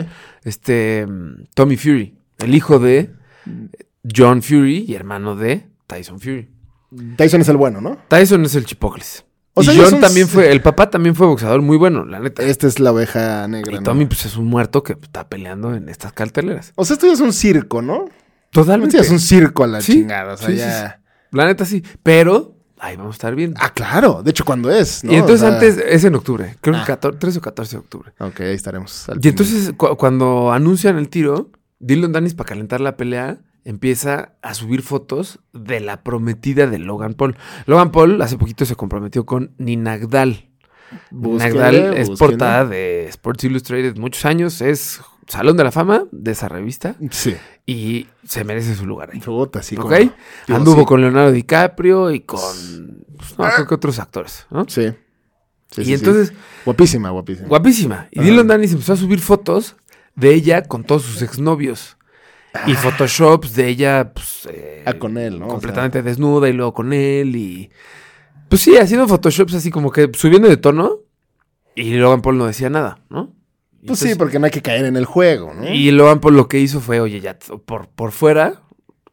este 0.43 1.07
mm, 1.07 1.45
Tommy 1.55 1.77
Fury, 1.77 2.17
el 2.39 2.55
hijo 2.55 2.79
de 2.79 3.15
John 4.15 4.43
Fury 4.43 4.85
y 4.89 4.95
hermano 4.95 5.37
de 5.37 5.69
Tyson 5.87 6.21
Fury. 6.21 6.51
Tyson 7.17 7.41
es 7.43 7.49
el 7.49 7.57
bueno, 7.57 7.81
¿no? 7.81 7.99
Tyson 8.09 8.45
es 8.45 8.55
el 8.55 8.65
chipocles. 8.65 9.25
O 9.55 9.63
y 9.63 9.65
sea, 9.65 9.75
ellos 9.75 9.87
John 9.87 9.93
son- 9.93 10.01
también 10.01 10.29
fue, 10.29 10.51
el 10.51 10.63
papá 10.63 10.89
también 10.89 11.15
fue 11.15 11.27
boxeador 11.27 11.61
muy 11.63 11.77
bueno, 11.77 12.05
la 12.05 12.21
neta. 12.21 12.43
Esta 12.43 12.67
es 12.67 12.79
la 12.79 12.93
oveja 12.93 13.47
negra, 13.49 13.73
y 13.73 13.77
¿no? 13.77 13.83
Tommy 13.83 14.07
pues 14.07 14.25
es 14.25 14.37
un 14.37 14.47
muerto 14.47 14.83
que 14.83 14.93
está 14.95 15.29
peleando 15.29 15.75
en 15.75 15.89
estas 15.89 16.13
carteleras. 16.13 16.73
O 16.77 16.85
sea, 16.85 16.95
esto 16.95 17.07
ya 17.07 17.13
es 17.13 17.21
un 17.21 17.33
circo, 17.33 17.83
¿no? 17.83 18.07
Totalmente. 18.51 18.99
Es 18.99 19.11
un 19.11 19.21
circo 19.21 19.65
a 19.65 19.67
la 19.67 19.81
Sí, 19.81 19.93
chingada. 19.95 20.35
O 20.35 20.37
sea, 20.37 20.49
sí, 20.49 20.57
ya... 20.57 21.01
La 21.31 21.45
neta 21.45 21.65
sí, 21.65 21.83
pero 22.03 22.57
ahí 22.79 22.97
vamos 22.97 23.15
a 23.15 23.17
estar 23.17 23.35
bien. 23.35 23.55
Ah, 23.59 23.73
claro. 23.75 24.23
De 24.23 24.31
hecho, 24.31 24.45
cuando 24.45 24.71
es, 24.71 25.05
¿no? 25.05 25.13
y 25.13 25.17
entonces 25.17 25.43
O 25.43 25.47
sea- 25.47 25.55
antes 25.55 25.77
es 25.79 26.05
en 26.05 26.15
octubre, 26.15 26.57
creo 26.61 26.75
que 26.75 26.81
Ah. 26.81 26.87
14, 26.87 27.19
13 27.19 27.39
o 27.39 27.43
14 27.43 27.77
de 27.77 27.81
octubre. 27.81 28.13
Ok, 28.19 28.41
ahí 28.41 28.55
estaremos. 28.55 29.07
Y 29.23 29.29
entonces 29.29 29.73
cu- 29.77 29.97
cuando 29.97 30.53
anuncian 30.53 30.97
el 30.97 31.09
tiro, 31.09 31.51
Dylan 31.81 32.13
Danis 32.13 32.35
para 32.35 32.49
calentar 32.49 32.81
la 32.81 32.97
pelea 32.97 33.39
empieza 33.65 34.33
a 34.41 34.55
subir 34.55 34.81
fotos 34.83 35.41
de 35.53 35.81
la 35.81 36.03
prometida 36.03 36.67
de 36.67 36.79
Logan 36.79 37.13
Paul. 37.15 37.37
Logan 37.67 37.93
Paul 37.93 38.23
hace 38.23 38.39
poquito 38.39 38.65
se 38.65 38.75
comprometió 38.77 39.27
con 39.27 39.53
Ninagdal. 39.59 40.49
Ninagdal 41.11 41.95
es 41.97 42.11
portada 42.11 42.65
de 42.65 43.07
Sports 43.09 43.45
Illustrated 43.45 43.97
muchos 43.97 44.25
años, 44.25 44.61
es 44.61 45.01
Salón 45.27 45.57
de 45.57 45.65
la 45.65 45.71
Fama 45.73 46.05
de 46.11 46.31
esa 46.33 46.49
revista 46.49 46.95
Sí. 47.11 47.37
y 47.67 48.07
se 48.27 48.45
merece 48.45 48.75
su 48.75 48.87
lugar 48.87 49.11
ahí. 49.13 49.21
Puta, 49.21 49.63
sí. 49.63 49.77
¿Ok? 49.77 49.93
Anduvo 50.49 50.81
sí. 50.81 50.87
con 50.87 51.01
Leonardo 51.01 51.33
DiCaprio 51.33 52.11
y 52.11 52.21
con 52.21 53.05
pues, 53.17 53.39
no, 53.39 53.45
creo 53.55 53.67
que 53.67 53.75
otros 53.75 53.99
actores, 53.99 54.47
¿no? 54.51 54.65
Sí. 54.69 54.93
Sí, 55.71 55.83
y 55.83 55.93
entonces, 55.93 56.33
Guapísima, 56.65 57.11
guapísima. 57.11 57.47
Guapísima. 57.49 58.09
Y 58.11 58.21
Ajá. 58.21 58.29
Dylan 58.29 58.47
Danis 58.47 58.73
empezó 58.73 58.95
a 58.95 58.97
subir 58.97 59.21
fotos 59.21 59.77
de 60.15 60.33
ella 60.33 60.63
con 60.63 60.83
todos 60.85 61.03
sus 61.03 61.21
exnovios. 61.21 61.97
Y 62.67 62.73
photoshops 62.75 63.55
de 63.55 63.69
ella, 63.69 64.13
pues. 64.15 64.49
eh, 64.51 64.83
Ah, 64.87 64.95
con 64.95 65.19
él, 65.19 65.39
¿no? 65.39 65.45
O 65.45 65.49
sea, 65.49 65.53
completamente 65.57 66.03
desnuda 66.03 66.49
y 66.49 66.55
luego 66.55 66.73
con 66.73 66.95
él. 66.95 67.37
Y. 67.37 67.71
Pues 68.49 68.63
sí, 68.63 68.77
haciendo 68.77 69.09
photoshops 69.09 69.55
así 69.55 69.71
como 69.71 69.91
que 69.91 70.11
subiendo 70.15 70.49
de 70.49 70.57
tono. 70.57 71.01
Y 71.75 71.95
Logan 71.95 72.23
Paul 72.23 72.39
no 72.39 72.47
decía 72.47 72.71
nada, 72.71 73.01
¿no? 73.09 73.33
Pues 73.87 74.01
sí, 74.01 74.15
porque 74.17 74.39
no 74.39 74.47
hay 74.47 74.51
que 74.51 74.63
caer 74.63 74.85
en 74.85 74.97
el 74.97 75.05
juego, 75.05 75.55
¿no? 75.55 75.69
Y 75.73 75.91
Logan 75.93 76.21
Paul 76.21 76.37
lo 76.37 76.49
que 76.49 76.59
hizo 76.59 76.81
fue, 76.81 77.01
oye, 77.01 77.21
ya 77.21 77.39
por, 77.39 77.89
por 77.89 78.11
fuera, 78.11 78.63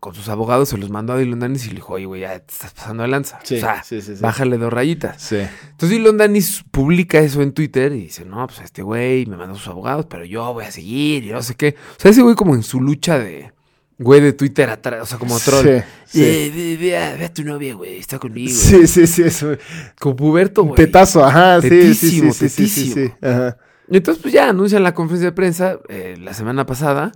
con 0.06 0.14
sus 0.14 0.30
abogados, 0.30 0.70
se 0.70 0.78
los 0.78 0.90
mandó 0.90 1.14
a 1.14 1.18
Dylan 1.18 1.40
Danis 1.40 1.66
y 1.66 1.70
le 1.70 1.76
dijo, 1.76 1.94
oye, 1.94 2.06
güey, 2.06 2.22
ya 2.22 2.38
te 2.38 2.54
estás 2.54 2.74
pasando 2.74 3.02
de 3.04 3.10
lanza. 3.10 3.40
Sí, 3.44 3.56
o 3.56 3.60
sea, 3.60 3.84
sí, 3.84 4.02
sí, 4.02 4.14
bájale 4.20 4.58
dos 4.58 4.72
rayitas. 4.72 5.22
Sí. 5.22 5.38
Entonces 5.38 5.98
Dylan 5.98 6.18
Danis 6.18 6.64
publica 6.70 7.20
eso 7.20 7.42
en 7.42 7.54
Twitter 7.54 7.92
y 7.92 8.02
dice, 8.02 8.24
no, 8.24 8.46
pues 8.46 8.60
este 8.62 8.84
güey 8.84 9.26
me 9.26 9.36
mandó 9.36 9.56
sus 9.56 9.68
abogados, 9.68 10.06
pero 10.08 10.26
yo 10.26 10.54
voy 10.54 10.66
a 10.66 10.72
seguir 10.72 11.24
y 11.26 11.32
no 11.32 11.42
sé 11.42 11.56
qué. 11.56 11.76
O 11.98 12.00
sea, 12.00 12.12
ese 12.12 12.22
güey 12.22 12.36
como 12.36 12.54
en 12.54 12.62
su 12.64 12.82
lucha 12.82 13.18
de 13.18 13.52
güey 13.98 14.22
de 14.22 14.34
Twitter 14.34 14.70
atrás, 14.70 15.04
o 15.04 15.06
sea, 15.06 15.18
como 15.18 15.40
troll. 15.40 15.66
Sí, 15.66 15.84
sí. 16.06 16.24
Eh, 16.24 16.52
ve, 16.54 16.78
ve 16.78 16.98
a, 16.98 17.16
ve 17.16 17.26
a 17.26 17.34
tu 17.34 17.44
novia, 17.44 17.76
güey, 17.76 17.98
está 17.98 18.20
conmigo. 18.20 18.52
Sí, 18.54 18.88
sí, 18.88 19.08
sí, 19.08 19.24
eso. 19.24 19.56
Como 20.00 20.16
puberto, 20.16 20.64
güey. 20.64 20.76
Tetazo, 20.76 21.24
ajá, 21.24 21.62
sí, 21.62 21.70
sí, 21.70 21.94
sí, 21.94 22.22
Tetísimo, 22.22 22.34
sí, 22.34 22.50
sí, 22.50 22.64
tetísimo. 22.64 23.18
ajá. 23.22 23.58
Entonces 23.90 24.22
pues 24.22 24.34
ya 24.34 24.50
anuncian 24.50 24.82
la 24.84 24.94
conferencia 24.96 25.30
de 25.30 25.36
prensa 25.36 25.80
eh, 25.90 26.18
la 26.20 26.34
semana 26.34 26.66
pasada 26.66 27.12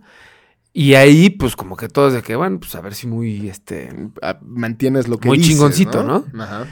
y 0.72 0.94
ahí 0.94 1.32
pues 1.32 1.56
como 1.56 1.76
que 1.76 1.88
todos 1.88 2.14
de 2.14 2.22
que, 2.22 2.36
bueno, 2.36 2.60
pues 2.60 2.76
a 2.76 2.82
ver 2.82 2.94
si 2.94 3.08
muy, 3.08 3.50
este... 3.50 3.90
Ah, 4.22 4.38
Mantienes 4.44 5.08
lo 5.08 5.18
que 5.18 5.28
Muy 5.28 5.40
dices, 5.40 5.54
chingoncito, 5.54 6.04
¿no? 6.04 6.26
Ajá. 6.40 6.68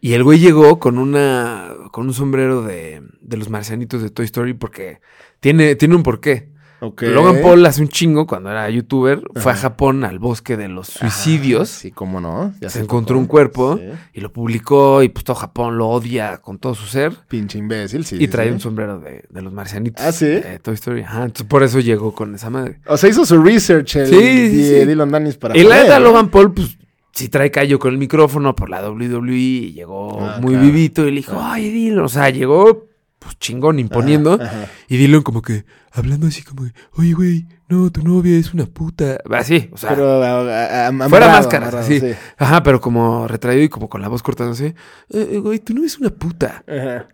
Y 0.00 0.12
el 0.12 0.22
güey 0.22 0.38
llegó 0.38 0.78
con 0.78 0.98
una 0.98 1.74
con 1.90 2.06
un 2.06 2.14
sombrero 2.14 2.62
de, 2.62 3.02
de 3.20 3.36
los 3.36 3.50
marcianitos 3.50 4.00
de 4.02 4.10
Toy 4.10 4.24
Story 4.24 4.54
porque 4.54 5.00
tiene, 5.40 5.74
tiene 5.74 5.96
un 5.96 6.04
porqué. 6.04 6.49
Logan 6.80 7.42
Paul 7.42 7.64
hace 7.66 7.82
un 7.82 7.88
chingo 7.88 8.26
cuando 8.26 8.50
era 8.50 8.68
youtuber, 8.70 9.22
fue 9.36 9.52
a. 9.52 9.54
Japón 9.56 10.04
al 10.04 10.18
bosque 10.18 10.56
de 10.56 10.68
los 10.68 10.88
suicidios, 10.88 11.68
Sí, 11.68 11.90
cómo 11.90 12.20
no. 12.20 12.52
Ya 12.60 12.70
se 12.70 12.80
encontró 12.80 13.18
un 13.18 13.26
cuerpo 13.26 13.76
Sí. 13.76 13.84
y 14.14 14.20
lo 14.20 14.32
publicó 14.32 15.02
y 15.02 15.08
pues 15.10 15.24
todo 15.24 15.36
Japón 15.36 15.76
lo 15.78 15.88
odia 15.88 16.38
con 16.38 16.58
todo 16.58 16.74
su 16.74 16.86
ser 16.86 17.12
Pinche 17.28 17.58
imbécil, 17.58 18.04
sí. 18.04 18.16
y 18.16 18.20
sí, 18.20 18.28
trae 18.28 18.46
sí. 18.48 18.52
un 18.54 18.60
sombrero 18.60 18.98
de, 19.00 19.24
de 19.28 19.42
los 19.42 19.52
marcianitos. 19.52 20.04
Ah, 20.04 20.12
¿sí? 20.12 20.26
de 20.26 20.58
Toy 20.62 20.74
Story. 20.74 21.02
Ajá, 21.02 21.24
entonces 21.24 21.46
por 21.46 21.62
eso 21.62 21.80
llegó 21.80 22.14
con 22.14 22.34
esa 22.34 22.48
madre. 22.50 22.78
O 22.86 22.96
sea, 22.96 23.10
hizo 23.10 23.26
su 23.26 23.42
research 23.42 23.96
el 23.96 24.06
Sí, 24.06 24.50
sí. 24.50 24.84
Dylan 24.86 25.10
Danis 25.10 25.36
para 25.36 25.56
Y 25.56 25.64
la 25.64 25.82
neta. 25.82 26.00
Logan 26.00 26.28
Paul, 26.30 26.52
pues, 26.54 26.78
sí 27.12 27.28
trae 27.28 27.50
callo 27.50 27.78
con 27.78 27.92
el 27.92 27.98
micrófono 27.98 28.54
por 28.54 28.70
la 28.70 28.80
WWE 28.88 29.34
y 29.36 29.72
llegó 29.72 30.18
Ah, 30.20 30.38
muy 30.40 30.52
claro. 30.54 30.66
vivito 30.66 31.02
y 31.06 31.10
le 31.10 31.16
dijo, 31.16 31.38
ay, 31.40 31.68
Dylan, 31.70 32.04
o 32.04 32.08
sea, 32.08 32.30
llegó 32.30 32.86
pues 33.20 33.38
chingón, 33.38 33.78
imponiendo. 33.78 34.34
Ajá. 34.42 34.66
Y 34.88 34.96
Dylan 34.96 35.22
como 35.22 35.42
que, 35.42 35.64
hablando 35.92 36.26
así 36.26 36.42
como 36.42 36.64
de, 36.64 36.72
oye, 36.94 37.12
güey, 37.12 37.46
no, 37.68 37.88
tu 37.92 38.02
novia 38.02 38.36
es 38.36 38.52
una 38.52 38.66
puta. 38.66 39.18
Así, 39.30 39.68
o 39.72 39.76
sea, 39.76 39.90
Pero 39.90 40.20
a- 40.22 40.40
a- 40.40 40.88
a- 40.88 41.08
fuera 41.08 41.28
máscaras, 41.28 41.72
así. 41.74 42.00
sí. 42.00 42.12
Ajá, 42.36 42.62
pero 42.64 42.80
como 42.80 43.28
retraído 43.28 43.62
y 43.62 43.68
como 43.68 43.88
con 43.88 44.02
la 44.02 44.08
voz 44.08 44.22
cortada, 44.24 44.50
así, 44.50 44.64
"Eh, 44.64 44.74
eh, 45.10 45.38
güey, 45.38 45.60
tu 45.60 45.72
novia 45.74 45.86
es 45.86 45.98
una 45.98 46.10
puta. 46.10 46.64
Ajá. 46.66 47.06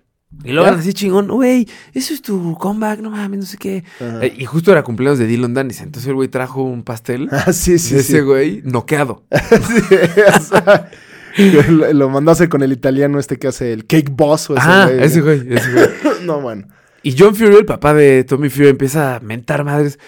Y 0.45 0.53
luego 0.53 0.69
así 0.69 0.93
chingón, 0.93 1.29
güey, 1.29 1.67
eso 1.95 2.13
es 2.13 2.21
tu 2.21 2.59
comeback, 2.59 3.01
no 3.01 3.11
mames, 3.11 3.39
no 3.41 3.47
sé 3.47 3.57
qué. 3.59 3.85
Eh, 4.01 4.35
y 4.37 4.45
justo 4.45 4.71
era 4.73 4.83
cumpleaños 4.83 5.19
de 5.19 5.27
Dylan 5.27 5.55
Danis, 5.55 5.81
entonces 5.81 6.09
el 6.09 6.15
güey 6.15 6.29
trajo 6.29 6.63
un 6.63 6.83
pastel 6.83 7.29
Ah, 7.33 7.53
sí, 7.53 7.79
sí, 7.79 7.95
de 7.95 8.03
sí. 8.03 8.13
ese 8.13 8.23
güey 8.23 8.61
noqueado. 8.65 9.25
Sí, 9.31 9.97
o 10.37 10.41
sea, 10.41 10.91
lo, 11.71 11.93
lo 11.93 12.09
mandó 12.11 12.31
a 12.31 12.35
hacer 12.35 12.49
con 12.49 12.63
el 12.63 12.73
italiano 12.73 13.19
este 13.19 13.39
que 13.39 13.49
hace 13.49 13.73
el 13.73 13.87
Cake 13.87 14.11
Boss. 14.11 14.51
O 14.51 14.55
ese 14.57 14.63
Ajá, 14.63 14.87
güey. 14.87 15.03
ese 15.05 15.21
güey, 15.21 15.47
ese 15.55 15.73
güey. 15.73 15.87
no, 16.23 16.41
bueno. 16.41 16.67
Y 17.03 17.15
John 17.17 17.35
Fury, 17.37 17.57
el 17.57 17.67
papá 17.67 17.95
de 17.95 18.25
Tommy 18.25 18.49
Fury, 18.49 18.69
empieza 18.69 19.17
a 19.17 19.21
mentar 19.21 19.63
madres. 19.65 19.99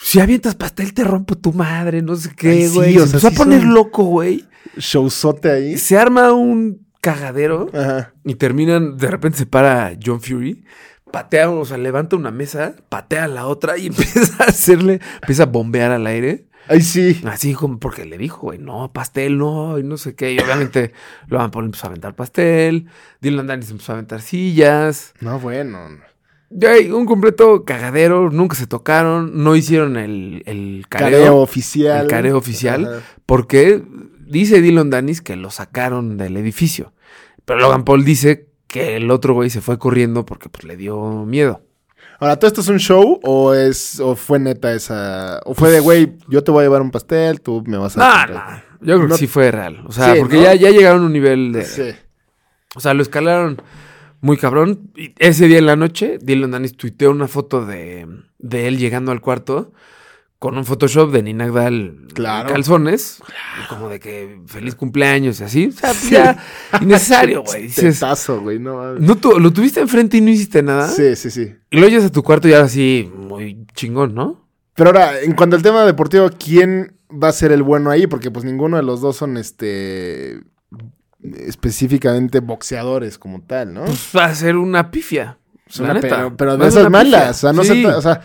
Si 0.00 0.18
avientas 0.20 0.54
pastel, 0.56 0.92
te 0.94 1.04
rompo 1.04 1.36
tu 1.36 1.52
madre, 1.52 2.02
no 2.02 2.16
sé 2.16 2.30
Ay, 2.30 2.34
qué, 2.36 2.68
sí, 2.68 2.74
güey. 2.74 2.96
o 2.98 3.00
Se 3.02 3.06
sea, 3.06 3.06
empezó 3.06 3.26
a 3.28 3.30
sí 3.30 3.36
poner 3.36 3.64
loco, 3.64 4.04
güey. 4.04 4.44
Showzote 4.76 5.50
ahí. 5.50 5.78
Se 5.78 5.96
arma 5.98 6.32
un 6.32 6.86
cagadero 7.00 7.68
Ajá. 7.72 8.12
y 8.24 8.34
terminan, 8.34 8.96
de 8.96 9.06
repente 9.08 9.38
se 9.38 9.46
para 9.46 9.92
John 10.04 10.20
Fury, 10.20 10.64
patea, 11.12 11.48
o 11.50 11.64
sea, 11.64 11.78
levanta 11.78 12.16
una 12.16 12.30
mesa, 12.32 12.74
patea 12.88 13.28
la 13.28 13.46
otra 13.46 13.78
y 13.78 13.86
empieza 13.88 14.42
a 14.42 14.48
hacerle, 14.48 15.00
empieza 15.22 15.44
a 15.44 15.46
bombear 15.46 15.92
al 15.92 16.06
aire. 16.08 16.47
Ahí 16.66 16.82
sí. 16.82 17.20
Así 17.26 17.54
como 17.54 17.78
porque 17.78 18.04
le 18.04 18.18
dijo, 18.18 18.40
güey, 18.42 18.58
no, 18.58 18.92
pastel, 18.92 19.38
no, 19.38 19.78
y 19.78 19.82
no 19.82 19.96
sé 19.96 20.14
qué. 20.14 20.32
Y 20.34 20.38
obviamente 20.38 20.92
Logan 21.28 21.50
Paul 21.50 21.66
empezó 21.66 21.86
a 21.86 21.90
aventar 21.90 22.14
pastel, 22.14 22.86
Dylan 23.20 23.46
Danis 23.46 23.70
empezó 23.70 23.92
a 23.92 23.94
aventar 23.94 24.20
sillas. 24.20 25.14
No, 25.20 25.38
bueno. 25.38 25.78
Güey, 26.50 26.90
un 26.90 27.04
completo 27.06 27.64
cagadero, 27.64 28.30
nunca 28.30 28.56
se 28.56 28.66
tocaron, 28.66 29.42
no 29.42 29.54
hicieron 29.54 29.96
el, 29.96 30.42
el 30.46 30.86
careo, 30.88 31.18
Careo 31.18 31.36
oficial. 31.36 32.02
el 32.02 32.06
careo 32.08 32.36
oficial, 32.38 32.86
Ajá. 32.86 33.02
porque 33.26 33.82
dice 34.26 34.60
Dylan 34.62 34.90
Danis 34.90 35.20
que 35.20 35.36
lo 35.36 35.50
sacaron 35.50 36.16
del 36.16 36.36
edificio. 36.36 36.92
Pero 37.44 37.60
Logan 37.60 37.84
Paul 37.84 38.04
dice 38.04 38.48
que 38.66 38.96
el 38.96 39.10
otro 39.10 39.34
güey 39.34 39.48
se 39.50 39.60
fue 39.62 39.78
corriendo 39.78 40.24
porque 40.26 40.48
pues, 40.48 40.64
le 40.64 40.76
dio 40.76 41.24
miedo. 41.26 41.62
Ahora, 42.20 42.36
¿todo 42.36 42.48
esto 42.48 42.60
es 42.62 42.68
un 42.68 42.78
show 42.78 43.20
o 43.22 43.54
es 43.54 44.00
o 44.00 44.16
fue 44.16 44.38
neta 44.40 44.72
esa 44.74 45.40
o 45.44 45.54
fue 45.54 45.70
de 45.70 45.80
güey, 45.80 46.16
yo 46.28 46.42
te 46.42 46.50
voy 46.50 46.62
a 46.62 46.64
llevar 46.64 46.82
un 46.82 46.90
pastel, 46.90 47.40
tú 47.40 47.62
me 47.66 47.76
vas 47.78 47.96
a 47.96 48.00
No, 48.00 48.16
comprar"? 48.26 48.64
no, 48.80 48.86
yo 48.86 48.96
creo 48.96 49.08
No- 49.08 49.14
que 49.14 49.18
sí 49.18 49.26
fue 49.28 49.50
real. 49.52 49.84
O 49.86 49.92
sea, 49.92 50.14
Sí, 50.14 50.20
porque 50.20 50.36
¿no? 50.36 50.42
ya, 50.42 50.54
ya 50.54 50.70
llegaron 50.70 51.02
a 51.02 51.06
un 51.06 51.12
nivel 51.12 51.52
de... 51.52 51.64
Sí. 51.64 51.90
O 52.74 52.80
sea, 52.80 52.92
lo 52.94 53.02
escalaron 53.02 53.62
muy 54.20 54.36
cabrón. 54.36 54.90
Y 54.96 55.14
ese 55.18 55.46
día 55.46 55.58
en 55.58 55.66
la 55.66 55.76
noche, 55.76 56.18
Dylan 56.20 56.50
Danis 56.50 56.76
tuiteó 56.76 57.10
una 57.12 57.28
foto 57.28 57.64
de, 57.64 58.06
de 58.38 58.66
él 58.68 58.78
llegando 58.78 59.12
al 59.12 59.20
cuarto 59.20 59.72
con 60.38 60.56
un 60.56 60.64
Photoshop 60.64 61.10
de 61.10 61.22
Ninagdal 61.22 62.06
Claro. 62.14 62.48
calzones. 62.52 63.20
y 63.64 63.68
como 63.68 63.88
de 63.88 63.98
que 63.98 64.40
feliz 64.46 64.74
cumpleaños 64.76 65.40
y 65.40 65.44
así. 65.44 65.66
O 65.66 65.72
sea, 65.72 65.92
Sí. 65.94 66.10
ya 66.10 66.38
innecesario, 66.80 67.42
güey. 68.42 68.58
No. 68.60 68.76
mames. 68.76 69.00
no 69.02 69.16
tu- 69.16 69.38
lo 69.40 69.52
tuviste 69.52 69.80
enfrente 69.80 70.16
y 70.18 70.20
no 70.20 70.30
hiciste 70.30 70.62
nada. 70.62 70.88
Sí, 70.88 71.16
sí, 71.16 71.30
sí. 71.30 71.54
Y 71.70 71.80
lo 71.80 71.88
llevas 71.88 72.04
a 72.06 72.12
tu 72.12 72.22
cuarto 72.22 72.46
y 72.48 72.52
ahora 72.52 72.66
así, 72.66 73.10
muy 73.16 73.66
chingón, 73.74 74.14
¿no? 74.14 74.48
Pero 74.74 74.90
ahora, 74.90 75.20
en 75.20 75.32
cuanto 75.32 75.56
al 75.56 75.62
tema 75.62 75.84
deportivo, 75.84 76.30
¿quién 76.38 76.96
va 77.10 77.28
a 77.28 77.32
ser 77.32 77.50
el 77.50 77.64
bueno 77.64 77.90
ahí? 77.90 78.06
Porque 78.06 78.30
pues 78.30 78.44
ninguno 78.44 78.76
de 78.76 78.84
los 78.84 79.00
dos 79.00 79.16
son 79.16 79.36
este 79.36 80.40
específicamente 81.46 82.40
boxeadores 82.40 83.18
como 83.18 83.42
tal, 83.42 83.74
¿no? 83.74 83.84
Pues 83.84 84.10
va 84.16 84.26
a 84.26 84.34
ser 84.34 84.56
una 84.56 84.90
pifia. 84.90 85.38
Una- 85.80 85.94
neta. 85.94 86.08
pero, 86.08 86.36
pero 86.36 86.56
de 86.56 86.68
es 86.68 86.74
esas 86.76 86.90
malas. 86.90 87.30
O 87.36 87.40
sea, 87.40 87.52
no 87.52 87.62
Sí. 87.64 87.82
se 87.82 87.86
o 87.86 88.00
sea, 88.00 88.20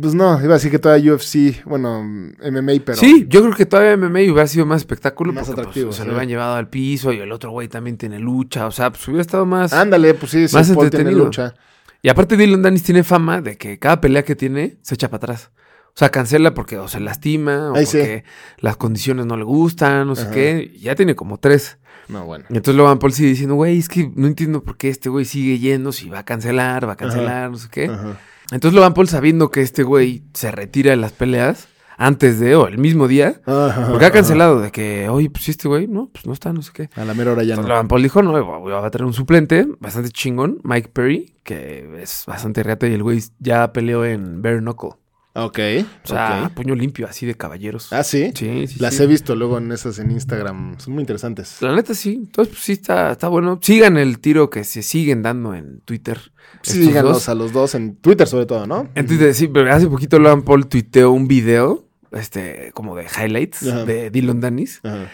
pues 0.00 0.14
no, 0.14 0.40
iba 0.42 0.50
a 0.50 0.56
decir 0.58 0.70
que 0.70 0.78
toda 0.78 0.98
UFC, 0.98 1.64
bueno, 1.64 2.02
MMA, 2.02 2.72
pero. 2.84 2.96
Sí, 2.96 3.26
yo 3.28 3.42
creo 3.42 3.54
que 3.54 3.66
todavía 3.66 3.96
MMA 3.96 4.32
hubiera 4.32 4.46
sido 4.46 4.66
más 4.66 4.82
espectáculo. 4.82 5.32
Más 5.32 5.46
porque, 5.46 5.60
atractivo, 5.60 5.86
pues, 5.86 5.96
se 5.96 6.02
sí. 6.02 6.08
lo 6.08 6.14
habían 6.14 6.28
llevado 6.28 6.54
al 6.56 6.68
piso 6.68 7.12
y 7.12 7.18
el 7.18 7.32
otro 7.32 7.50
güey 7.50 7.68
también 7.68 7.96
tiene 7.96 8.18
lucha. 8.18 8.66
O 8.66 8.70
sea, 8.70 8.90
pues 8.90 9.06
hubiera 9.08 9.22
estado 9.22 9.46
más. 9.46 9.72
Ándale, 9.72 10.14
pues 10.14 10.32
sí, 10.32 10.46
Más 10.52 10.52
Paul 10.52 10.64
tiene 10.64 10.84
entretenido. 10.84 11.24
lucha. 11.24 11.54
Y 12.02 12.08
aparte, 12.08 12.36
Dylan 12.36 12.62
Danis 12.62 12.82
tiene 12.82 13.04
fama 13.04 13.40
de 13.40 13.56
que 13.56 13.78
cada 13.78 14.00
pelea 14.00 14.24
que 14.24 14.36
tiene 14.36 14.76
se 14.82 14.94
echa 14.94 15.08
para 15.08 15.24
atrás. 15.24 15.50
O 15.88 15.98
sea, 15.98 16.10
cancela 16.10 16.52
porque 16.52 16.78
o 16.78 16.88
se 16.88 17.00
lastima 17.00 17.72
o 17.72 17.76
sí. 17.76 17.84
porque 17.84 18.24
las 18.58 18.76
condiciones 18.76 19.24
no 19.24 19.36
le 19.36 19.44
gustan, 19.44 20.06
no 20.06 20.14
sé 20.14 20.28
qué. 20.30 20.76
Ya 20.78 20.94
tiene 20.94 21.14
como 21.14 21.38
tres. 21.38 21.78
No, 22.08 22.24
bueno. 22.24 22.44
Y 22.50 22.56
entonces 22.56 22.76
Logan 22.76 22.98
Paul 22.98 23.12
sigue 23.12 23.30
diciendo, 23.30 23.54
güey, 23.54 23.78
es 23.78 23.88
que 23.88 24.12
no 24.14 24.26
entiendo 24.26 24.62
por 24.62 24.76
qué 24.76 24.88
este 24.88 25.08
güey 25.08 25.24
sigue 25.24 25.58
yendo, 25.58 25.92
si 25.92 26.08
va 26.08 26.20
a 26.20 26.24
cancelar, 26.24 26.86
va 26.86 26.92
a 26.92 26.96
cancelar, 26.96 27.50
no 27.50 27.56
sé 27.56 27.68
qué. 27.70 27.86
Ajá. 27.86 28.18
Entonces 28.50 28.74
Logan 28.74 28.94
Paul 28.94 29.08
sabiendo 29.08 29.50
que 29.50 29.60
este 29.62 29.82
güey 29.82 30.22
se 30.34 30.50
retira 30.50 30.90
de 30.90 30.96
las 30.96 31.12
peleas 31.12 31.68
antes 31.98 32.38
de 32.38 32.54
o 32.56 32.66
el 32.68 32.76
mismo 32.78 33.08
día, 33.08 33.40
Ajá, 33.46 33.86
porque 33.88 34.04
ha 34.04 34.08
ajá. 34.08 34.14
cancelado 34.16 34.60
de 34.60 34.70
que, 34.70 35.08
oye, 35.08 35.30
pues 35.30 35.48
este 35.48 35.66
güey, 35.66 35.88
no, 35.88 36.10
pues 36.12 36.26
no 36.26 36.32
está, 36.34 36.52
no 36.52 36.60
sé 36.62 36.70
qué. 36.74 36.90
A 36.94 37.04
la 37.04 37.14
mera 37.14 37.32
hora 37.32 37.42
ya 37.42 37.54
Entonces 37.54 37.68
no. 37.68 37.74
Logan 37.74 37.88
Paul 37.88 38.02
dijo, 38.02 38.22
no, 38.22 38.60
voy 38.60 38.72
a 38.72 38.90
traer 38.90 39.06
un 39.06 39.14
suplente 39.14 39.66
bastante 39.80 40.10
chingón, 40.10 40.58
Mike 40.62 40.90
Perry, 40.92 41.34
que 41.42 42.02
es 42.02 42.24
bastante 42.26 42.62
reata 42.62 42.86
y 42.86 42.92
el 42.92 43.02
güey 43.02 43.22
ya 43.38 43.72
peleó 43.72 44.04
en 44.04 44.42
Bare 44.42 44.58
Knuckle. 44.58 44.90
Ok. 45.38 45.58
O 46.04 46.08
sea, 46.08 46.50
puño 46.54 46.74
limpio, 46.74 47.06
así 47.06 47.26
de 47.26 47.34
caballeros. 47.34 47.92
Ah, 47.92 48.02
sí. 48.02 48.32
Sí, 48.34 48.66
sí, 48.66 48.80
Las 48.80 48.94
sí. 48.94 49.02
he 49.02 49.06
visto 49.06 49.36
luego 49.36 49.58
en 49.58 49.70
esas 49.70 49.98
en 49.98 50.10
Instagram. 50.10 50.78
Son 50.78 50.94
muy 50.94 51.02
interesantes. 51.02 51.60
La 51.60 51.74
neta 51.74 51.94
sí. 51.94 52.14
Entonces, 52.14 52.54
pues 52.54 52.64
sí, 52.64 52.72
está, 52.72 53.12
está 53.12 53.28
bueno. 53.28 53.58
Sigan 53.62 53.98
el 53.98 54.18
tiro 54.18 54.48
que 54.48 54.64
se 54.64 54.82
siguen 54.82 55.22
dando 55.22 55.54
en 55.54 55.80
Twitter. 55.80 56.18
Sí, 56.62 56.84
síganos 56.84 57.28
a 57.28 57.34
los 57.34 57.52
dos 57.52 57.74
en 57.74 57.96
Twitter, 57.96 58.26
sobre 58.26 58.46
todo, 58.46 58.66
¿no? 58.66 58.88
En 58.94 59.06
Twitter, 59.06 59.34
sí, 59.34 59.48
pero 59.48 59.70
hace 59.72 59.86
poquito 59.88 60.18
Logan 60.18 60.42
Paul 60.42 60.66
tuiteó 60.68 61.10
un 61.10 61.28
video, 61.28 61.86
este, 62.12 62.70
como 62.72 62.96
de 62.96 63.04
highlights 63.04 63.66
Ajá. 63.66 63.84
de 63.84 64.10
Dylan 64.10 64.40
Danis. 64.40 64.80
Ajá. 64.84 65.10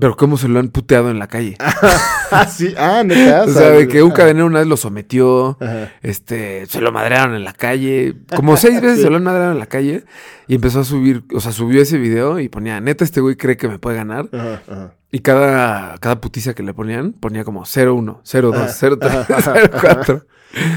Pero 0.00 0.16
cómo 0.16 0.36
se 0.36 0.46
lo 0.48 0.60
han 0.60 0.68
puteado 0.68 1.10
en 1.10 1.18
la 1.18 1.26
calle. 1.28 1.56
Ah, 2.30 2.44
sí. 2.46 2.74
Ah, 2.76 3.02
neta. 3.06 3.44
o 3.46 3.48
sea, 3.48 3.70
de 3.70 3.88
que 3.88 4.02
un 4.02 4.10
cadenero 4.10 4.44
una 4.44 4.58
vez 4.58 4.68
lo 4.68 4.76
sometió, 4.76 5.56
Ajá. 5.62 5.90
este, 6.02 6.66
se 6.66 6.82
lo 6.82 6.92
madrearon 6.92 7.34
en 7.34 7.42
la 7.42 7.54
calle. 7.54 8.16
Como 8.36 8.58
seis 8.58 8.80
veces 8.82 8.98
Sí. 8.98 9.04
se 9.04 9.08
lo 9.10 9.16
han 9.16 9.22
madreado 9.24 9.52
en 9.52 9.58
la 9.58 9.64
calle. 9.64 10.04
Y 10.46 10.54
empezó 10.56 10.80
a 10.80 10.84
subir, 10.84 11.24
o 11.34 11.40
sea, 11.40 11.52
subió 11.52 11.80
ese 11.80 11.96
video 11.96 12.38
y 12.38 12.50
ponía, 12.50 12.82
neta, 12.82 13.02
este 13.02 13.22
güey 13.22 13.36
cree 13.36 13.56
que 13.56 13.66
me 13.66 13.78
puede 13.78 13.96
ganar. 13.96 14.28
Ajá, 14.30 14.60
ajá. 14.70 14.92
Y 15.10 15.20
cada, 15.20 15.96
cada 16.00 16.20
putiza 16.20 16.52
que 16.52 16.62
le 16.62 16.74
ponían, 16.74 17.12
ponía 17.14 17.44
como 17.44 17.62
0-1, 17.64 18.20
0-2, 18.24 18.54
Ajá. 18.54 18.66
0-3, 18.68 19.34
Ajá. 19.34 19.54
0-4. 19.54 20.24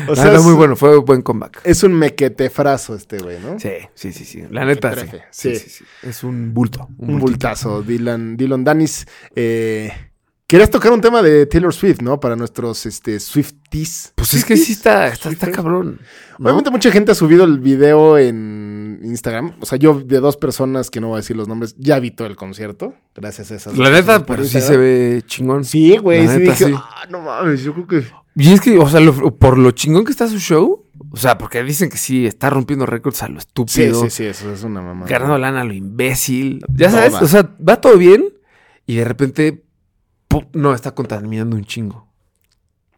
O 0.08 0.16
sea, 0.16 0.28
era 0.28 0.38
es, 0.38 0.44
muy 0.44 0.54
bueno, 0.54 0.76
fue 0.76 0.98
un 0.98 1.06
buen 1.06 1.22
comeback. 1.22 1.62
es 1.64 1.84
un 1.84 1.94
mequetefrazo 1.94 2.96
este 2.96 3.20
güey, 3.20 3.40
¿no? 3.40 3.60
Sí, 3.60 3.72
sí, 3.94 4.12
sí, 4.12 4.26
sí. 4.26 4.44
La 4.50 4.66
neta, 4.66 4.94
sí. 4.96 5.08
Sí, 5.32 5.56
sí. 5.56 5.70
sí. 5.70 5.84
Es 6.04 6.24
un 6.24 6.54
bulto. 6.54 6.90
Un 6.98 7.20
bultazo, 7.20 7.82
Dylan, 7.82 8.36
Dylan 8.36 8.64
Danis. 8.64 9.06
Eh, 9.36 9.92
querías 10.52 10.70
tocar 10.70 10.92
un 10.92 11.00
tema 11.00 11.22
de 11.22 11.46
Taylor 11.46 11.74
Swift, 11.74 12.02
¿no? 12.02 12.20
Para 12.20 12.36
nuestros 12.36 12.86
este, 12.86 13.20
Swifties. 13.22 14.12
Pues 14.16 14.34
es 14.34 14.44
que 14.44 14.58
sí 14.58 14.74
está, 14.74 15.08
está, 15.08 15.30
está 15.30 15.50
cabrón. 15.50 16.02
¿no? 16.38 16.46
Obviamente 16.46 16.70
mucha 16.72 16.92
gente 16.92 17.14
ha 17.14 17.16
subido 17.16 17.46
el 17.46 17.60
video 17.60 18.18
en 18.18 19.00
Instagram. 19.02 19.56
O 19.62 19.66
sea, 19.66 19.78
yo 19.78 20.02
de 20.02 20.20
dos 20.20 20.36
personas 20.36 20.90
que 20.90 21.00
no 21.00 21.08
voy 21.08 21.16
a 21.16 21.18
decir 21.20 21.38
los 21.38 21.48
nombres, 21.48 21.76
ya 21.78 22.00
vi 22.00 22.12
todo 22.12 22.28
el 22.28 22.36
concierto. 22.36 22.94
Gracias 23.16 23.52
a 23.52 23.56
esas. 23.56 23.78
La 23.78 23.90
neta, 23.90 24.26
pero 24.26 24.44
sí 24.44 24.60
se 24.60 24.76
ve 24.76 25.24
chingón. 25.26 25.64
Sí, 25.64 25.96
güey. 25.98 26.28
Sí 26.28 26.40
neta, 26.40 26.52
dije, 26.52 26.66
sí. 26.66 26.74
ah, 26.76 27.06
no 27.10 27.22
mames, 27.22 27.64
yo 27.64 27.74
creo 27.74 27.88
que... 27.88 28.21
Y 28.36 28.54
es 28.54 28.62
que, 28.62 28.78
o 28.80 28.88
sea, 28.90 29.00
lo- 29.02 29.36
por 29.38 29.58
lo 29.58 29.72
chingón 29.72 30.06
que 30.06 30.12
está 30.12 30.28
su 30.28 30.40
show, 30.40 30.86
o 31.12 31.18
sea, 31.18 31.38
porque 31.38 31.62
dicen 31.64 31.90
que 31.90 31.98
sí, 31.98 32.26
está 32.26 32.50
rompiendo 32.50 32.86
récords 32.86 33.22
a 33.24 33.28
lo 33.28 33.40
Sí, 33.40 33.46
estúpido, 33.48 34.02
sí, 34.04 34.10
sí, 34.10 34.26
eso 34.26 34.52
es 34.54 34.64
una 34.64 34.82
mamá. 34.82 35.06
ganando 35.08 35.38
lana 35.38 35.62
a 35.62 35.64
lo 35.66 35.74
imbécil. 35.74 36.64
Ya 36.74 36.90
sabes, 36.90 37.14
o 37.16 37.28
sea, 37.28 37.50
va 37.68 37.82
todo 37.82 37.98
bien 37.98 38.24
y 38.86 38.96
de 38.96 39.04
repente, 39.04 39.64
¡pum! 40.30 40.46
no, 40.54 40.74
está 40.74 40.96
contaminando 40.96 41.56
un 41.58 41.66
chingo. 41.66 42.08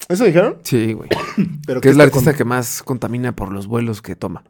¿Eso 0.09 0.25
dijeron? 0.25 0.57
Sí, 0.63 0.93
güey. 0.93 1.09
Pero 1.65 1.81
Que 1.81 1.89
es 1.89 1.93
¿qué 1.93 1.97
la 1.97 2.03
artista 2.03 2.31
con- 2.31 2.37
que 2.37 2.43
más 2.45 2.83
contamina 2.83 3.35
por 3.35 3.51
los 3.51 3.65
vuelos 3.67 4.01
que 4.01 4.15
toma. 4.15 4.43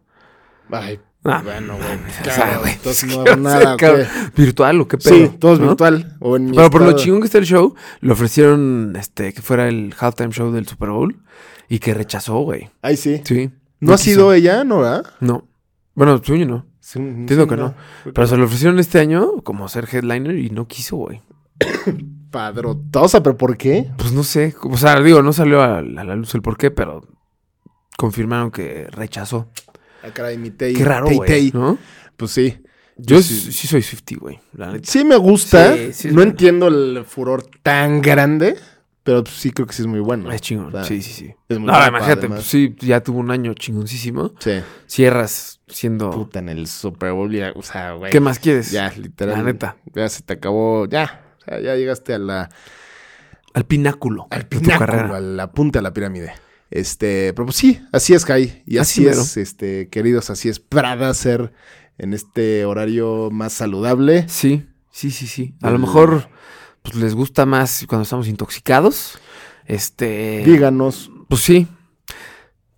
Ay, 0.72 1.00
Ah, 1.26 1.42
bueno, 1.42 1.76
güey. 1.78 1.88
o 1.88 2.24
sea, 2.24 2.36
claro, 2.36 2.60
güey, 2.60 2.74
entonces 2.74 3.04
es 3.10 3.16
no 3.16 3.22
hago 3.22 3.24
o 3.24 3.26
sea, 3.28 3.36
nada, 3.38 3.78
¿qué? 3.78 4.06
¿Virtual 4.36 4.82
o 4.82 4.88
qué 4.90 4.98
pedo? 4.98 5.16
Sí, 5.16 5.32
todo 5.40 5.54
es 5.54 5.60
¿no? 5.60 5.68
virtual. 5.68 6.18
O 6.20 6.36
en 6.36 6.52
Pero 6.52 6.70
por 6.70 6.82
lo 6.82 6.92
chingón 6.94 7.22
que 7.22 7.28
está 7.28 7.38
el 7.38 7.46
show, 7.46 7.76
le 8.02 8.12
ofrecieron 8.12 8.94
este 9.00 9.34
que 9.34 9.42
fuera 9.42 9.70
el 9.70 9.96
halftime 9.98 10.32
show 10.32 10.52
del 10.52 10.68
Super 10.68 10.90
Bowl 10.90 11.24
y 11.70 11.80
que 11.80 11.94
rechazó, 11.94 12.40
güey. 12.40 12.70
Ay, 12.82 12.98
sí. 12.98 13.22
Sí. 13.24 13.52
¿No 13.80 13.94
ha 13.94 13.96
quiso. 13.96 14.04
sido 14.06 14.34
ella, 14.34 14.66
no, 14.66 14.80
verdad? 14.80 15.06
No. 15.22 15.48
Bueno, 15.96 16.22
suyo 16.22 16.46
no. 16.46 16.66
Sí, 16.82 17.00
Entiendo 17.00 17.46
sí, 17.46 17.50
que 17.52 17.56
no. 17.56 17.74
Pero 18.14 18.28
se 18.28 18.36
lo 18.36 18.44
ofrecieron 18.44 18.78
este 18.80 19.00
año 19.00 19.42
como 19.44 19.70
ser 19.70 19.88
headliner 19.90 20.38
y 20.38 20.50
no 20.50 20.68
quiso, 20.68 20.98
güey. 20.98 21.22
Padrotosa, 22.32 23.24
¿pero 23.24 23.38
por 23.38 23.56
qué? 23.58 23.90
Pues 23.98 24.12
no 24.12 24.24
sé. 24.24 24.56
O 24.62 24.76
sea, 24.76 25.00
digo, 25.00 25.22
no 25.22 25.32
salió 25.34 25.62
a, 25.62 25.78
a 25.78 25.82
la 25.82 26.16
luz 26.16 26.34
el 26.36 26.42
por 26.42 26.58
qué, 26.58 26.72
pero 26.72 27.08
confirmaron 27.98 28.52
que 28.52 28.88
rechazó. 28.92 29.50
Ah, 30.04 30.12
caray, 30.14 30.38
mi 30.38 30.52
Tay. 30.52 30.74
Qué 30.74 30.84
raro, 30.86 31.08
güey. 31.10 31.52
¿No? 31.54 31.78
Pues 32.18 32.32
sí. 32.32 32.58
Yo 32.98 33.22
Sí. 33.24 33.52
soy 33.68 33.82
50, 33.82 34.16
güey. 34.20 34.40
Sí 34.84 35.04
me 35.04 35.16
gusta. 35.16 35.76
Sí, 35.76 35.94
sí 35.94 36.08
es 36.10 36.14
no 36.14 36.20
bueno. 36.20 36.32
entiendo 36.32 36.68
el 36.68 37.06
furor 37.08 37.44
tan 37.64 38.02
grande, 38.02 38.56
pero 39.04 39.24
sí 39.26 39.50
creo 39.52 39.66
que 39.66 39.74
sí 39.74 39.82
es 39.82 39.88
muy 39.88 40.00
bueno. 40.00 40.32
Es 40.32 40.42
chingón. 40.42 40.68
O 40.68 40.72
sea, 40.72 40.84
sí, 40.84 41.02
sí, 41.02 41.12
sí. 41.12 41.34
es 41.50 41.58
muy 41.58 41.68
No, 41.68 41.74
guapa, 41.74 41.88
imagínate, 41.88 42.20
además. 42.20 42.40
pues 42.40 42.48
sí, 42.48 42.76
ya 42.82 43.02
tuvo 43.02 43.20
un 43.20 43.32
año 43.32 43.54
chingoncísimo. 43.56 44.34
Sí. 44.40 44.62
Cierras 44.86 45.62
siendo. 45.68 46.12
Puta, 46.12 46.38
en 46.40 46.50
el 46.50 46.68
Super 46.68 47.14
Bowl 47.14 47.32
ya, 47.32 47.52
o 47.56 47.64
sea, 47.64 47.94
güey. 47.94 48.12
¿Qué 48.12 48.20
más 48.20 48.38
quieres? 48.38 48.70
Ya, 48.72 48.92
literal. 48.96 49.38
La 49.38 49.44
neta. 49.44 49.78
Ya 49.96 50.08
se 50.10 50.22
te 50.22 50.34
acabó, 50.34 50.86
ya. 50.88 51.24
O 51.40 51.46
sea, 51.46 51.60
ya 51.62 51.76
llegaste 51.76 52.14
a 52.14 52.20
la, 52.20 52.50
Al 53.56 53.66
pináculo. 53.66 54.28
al 54.30 54.46
pináculo, 54.48 55.16
a 55.16 55.20
la 55.20 55.52
punta 55.52 55.80
de 55.80 55.84
la 55.84 55.94
pirámide. 55.94 56.34
Este, 56.76 57.34
pero 57.34 57.46
pues 57.46 57.58
sí, 57.58 57.80
así 57.92 58.16
es, 58.16 58.26
Kai. 58.26 58.64
Y 58.66 58.80
Así 58.80 59.02
así, 59.02 59.10
mero. 59.10 59.22
es, 59.22 59.38
este, 59.38 59.90
queridos, 59.90 60.32
así 60.32 60.50
es 60.50 60.60
Prada 60.60 61.14
ser 61.14 61.54
en 62.00 62.16
este 62.16 62.66
horario 62.66 63.30
más 63.32 63.54
saludable. 63.54 64.26
Sí, 64.28 64.66
sí, 64.92 65.12
sí, 65.12 65.28
sí. 65.28 65.54
A 65.62 65.70
lo 65.70 65.78
mejor 65.78 66.30
pues 66.82 66.96
les 66.96 67.14
gusta 67.14 67.46
más 67.46 67.86
cuando 67.88 68.02
estamos 68.04 68.28
intoxicados. 68.28 69.20
Este. 69.68 70.42
Díganos. 70.46 71.12
Pues 71.30 71.42
sí. 71.42 71.68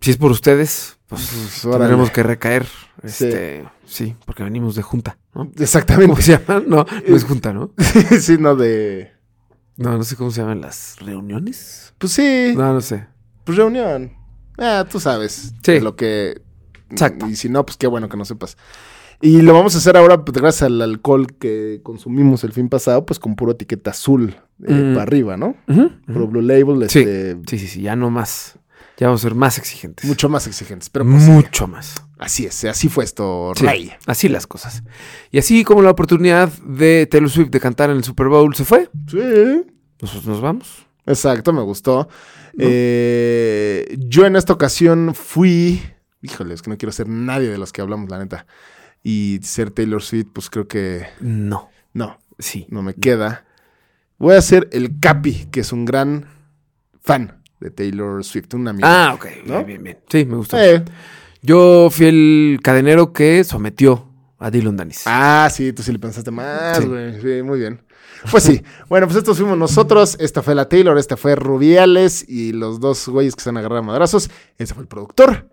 Si 0.02 0.10
es 0.10 0.18
por 0.18 0.30
ustedes, 0.30 0.98
pues, 1.08 1.30
Pues, 1.62 1.62
tendremos 1.78 2.10
que 2.10 2.22
recaer. 2.22 2.66
Este, 3.02 3.64
sí. 3.86 4.14
porque 4.26 4.42
venimos 4.44 4.74
de 4.76 4.82
junta, 4.82 5.16
¿no? 5.34 5.44
¿Cómo 5.44 5.52
Exactamente. 5.58 6.20
se 6.22 6.32
llama? 6.38 6.62
No, 6.66 6.84
no 7.08 7.16
es 7.16 7.24
junta, 7.24 7.54
¿no? 7.54 7.72
sí, 8.20 8.36
no 8.38 8.56
de. 8.56 9.12
No, 9.78 9.96
no 9.96 10.04
sé 10.04 10.16
cómo 10.16 10.30
se 10.30 10.42
llaman 10.42 10.60
las 10.60 10.96
reuniones. 11.00 11.94
Pues 11.96 12.12
sí. 12.12 12.52
No, 12.54 12.74
no 12.74 12.80
sé. 12.82 13.06
Pues 13.46 13.56
reunión. 13.56 14.12
Ah, 14.58 14.84
tú 14.90 15.00
sabes. 15.00 15.54
Sí. 15.62 15.80
Lo 15.80 15.96
que. 15.96 16.42
Exacto. 16.90 17.26
Y 17.28 17.36
si 17.36 17.48
no, 17.48 17.64
pues 17.64 17.78
qué 17.78 17.86
bueno 17.86 18.08
que 18.10 18.16
no 18.18 18.24
sepas. 18.26 18.58
Y 19.22 19.40
lo 19.40 19.54
vamos 19.54 19.74
a 19.74 19.78
hacer 19.78 19.96
ahora, 19.96 20.22
pues 20.26 20.36
gracias 20.38 20.64
al 20.64 20.82
alcohol 20.82 21.26
que 21.38 21.80
consumimos 21.82 22.44
el 22.44 22.52
fin 22.52 22.68
pasado, 22.68 23.06
pues 23.06 23.18
con 23.18 23.34
puro 23.34 23.52
etiqueta 23.52 23.92
azul 23.92 24.36
eh, 24.66 24.72
Mm. 24.72 24.92
para 24.92 25.02
arriba, 25.04 25.36
¿no? 25.38 25.56
Puro 25.66 26.24
ujú. 26.24 26.28
Blue 26.28 26.42
Label, 26.42 26.88
Sí. 26.90 26.98
este, 27.00 27.36
Sí, 27.48 27.58
sí, 27.58 27.66
sí, 27.66 27.80
ya 27.82 27.96
no 27.96 28.10
más. 28.10 28.58
Ya 28.98 29.06
vamos 29.08 29.22
a 29.22 29.28
ser 29.28 29.34
más 29.34 29.58
exigentes. 29.58 30.06
mucho 30.06 30.28
más 30.28 30.46
exigentes. 30.46 30.88
Pero 30.90 31.04
pues, 31.04 31.22
Mucho 31.28 31.66
más. 31.66 31.94
así 32.18 32.46
es, 32.46 32.64
así 32.64 32.88
fue 32.88 33.04
esto, 33.04 33.52
Sí, 33.56 33.64
Ray. 33.64 33.92
así 34.06 34.28
las 34.28 34.46
cosas. 34.46 34.82
Y 35.30 35.38
así 35.38 35.64
como 35.64 35.82
la 35.82 35.90
oportunidad 35.90 36.50
de 36.66 37.06
Taylor 37.06 37.28
Swift 37.30 37.50
de 37.50 37.60
cantar 37.60 37.90
en 37.90 37.96
el 37.98 38.04
Super 38.04 38.28
Bowl 38.28 38.54
se 38.54 38.64
fue, 38.64 38.88
Sí. 39.10 39.18
nosotros 40.00 40.26
nos 40.26 40.40
vamos. 40.40 40.86
Exacto, 41.06 41.52
me 41.52 41.62
gustó. 41.62 42.08
Eh, 42.58 43.96
yo 43.98 44.26
en 44.26 44.36
esta 44.36 44.52
ocasión 44.52 45.14
fui. 45.14 45.82
Híjole, 46.22 46.54
es 46.54 46.62
que 46.62 46.70
no 46.70 46.78
quiero 46.78 46.92
ser 46.92 47.08
nadie 47.08 47.48
de 47.48 47.58
los 47.58 47.72
que 47.72 47.80
hablamos, 47.82 48.08
la 48.10 48.18
neta. 48.18 48.46
Y 49.02 49.38
ser 49.42 49.70
Taylor 49.70 50.02
Swift, 50.02 50.28
pues 50.32 50.50
creo 50.50 50.66
que 50.66 51.06
No, 51.20 51.68
no, 51.92 52.18
sí. 52.38 52.66
no 52.70 52.82
me 52.82 52.94
queda. 52.94 53.44
Voy 54.18 54.34
a 54.34 54.40
ser 54.40 54.68
el 54.72 54.98
Capi, 54.98 55.46
que 55.52 55.60
es 55.60 55.72
un 55.72 55.84
gran 55.84 56.26
fan 57.02 57.42
de 57.60 57.70
Taylor 57.70 58.24
Swift, 58.24 58.54
un 58.54 58.66
amigo. 58.68 58.88
Ah, 58.90 59.12
ok. 59.14 59.26
¿No? 59.44 59.56
Bien, 59.64 59.66
bien, 59.66 59.82
bien. 59.84 59.98
Sí, 60.08 60.24
me 60.24 60.36
gustó. 60.36 60.58
Eh, 60.58 60.82
Yo 61.42 61.88
fui 61.90 62.06
el 62.06 62.58
cadenero 62.62 63.12
que 63.12 63.44
sometió 63.44 64.10
a 64.38 64.50
Dylan 64.50 64.76
Danis. 64.76 65.02
Ah, 65.06 65.48
sí, 65.52 65.72
tú 65.72 65.82
sí 65.82 65.92
le 65.92 65.98
pensaste 65.98 66.30
más, 66.30 66.78
Sí. 66.78 66.86
güey. 66.86 67.20
Sí. 67.20 67.42
muy 67.42 67.58
bien. 67.60 67.80
Pues 68.30 68.44
sí. 68.44 68.62
bueno, 68.88 69.06
pues 69.06 69.18
estos 69.18 69.38
fuimos 69.38 69.58
nosotros. 69.58 70.16
Esta 70.20 70.42
fue 70.42 70.54
la 70.54 70.68
Taylor, 70.68 70.98
esta 70.98 71.16
fue 71.16 71.34
Rubiales 71.36 72.24
y 72.28 72.52
los 72.52 72.80
dos 72.80 73.08
güeyes 73.08 73.34
que 73.36 73.42
se 73.42 73.50
han 73.50 73.56
agarrado 73.56 73.80
a 73.80 73.84
madrazos. 73.84 74.30
Ese 74.58 74.74
fue 74.74 74.82
el 74.82 74.88
productor. 74.88 75.46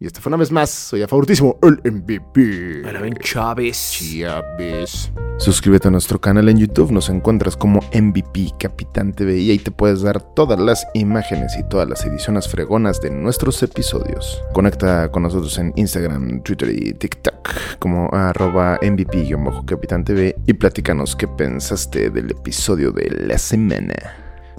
Y 0.00 0.06
este 0.06 0.20
fue 0.20 0.30
una 0.30 0.36
vez 0.36 0.52
más, 0.52 0.70
soy 0.70 1.02
a 1.02 1.08
favoritísimo, 1.08 1.58
el 1.60 1.80
MVP. 1.92 2.82
Benjamín 2.84 3.16
Chávez. 3.20 3.98
Chávez. 3.98 5.10
Suscríbete 5.38 5.88
a 5.88 5.90
nuestro 5.90 6.20
canal 6.20 6.48
en 6.48 6.58
YouTube, 6.58 6.92
nos 6.92 7.08
encuentras 7.08 7.56
como 7.56 7.80
MVP 7.92 8.52
Capitán 8.60 9.12
TV 9.12 9.38
y 9.38 9.50
ahí 9.50 9.58
te 9.58 9.72
puedes 9.72 10.02
dar 10.02 10.20
todas 10.20 10.60
las 10.60 10.86
imágenes 10.94 11.56
y 11.58 11.68
todas 11.68 11.88
las 11.88 12.04
ediciones 12.04 12.46
fregonas 12.46 13.00
de 13.00 13.10
nuestros 13.10 13.60
episodios. 13.64 14.40
Conecta 14.52 15.10
con 15.10 15.24
nosotros 15.24 15.58
en 15.58 15.72
Instagram, 15.74 16.42
Twitter 16.44 16.70
y 16.70 16.92
TikTok 16.92 17.78
como 17.80 18.08
arroba 18.12 18.78
MVP-Capitán 18.80 20.04
TV 20.04 20.36
y 20.46 20.52
platícanos 20.52 21.16
qué 21.16 21.26
pensaste 21.26 22.10
del 22.10 22.30
episodio 22.30 22.92
de 22.92 23.10
la 23.26 23.36
semana. 23.36 24.27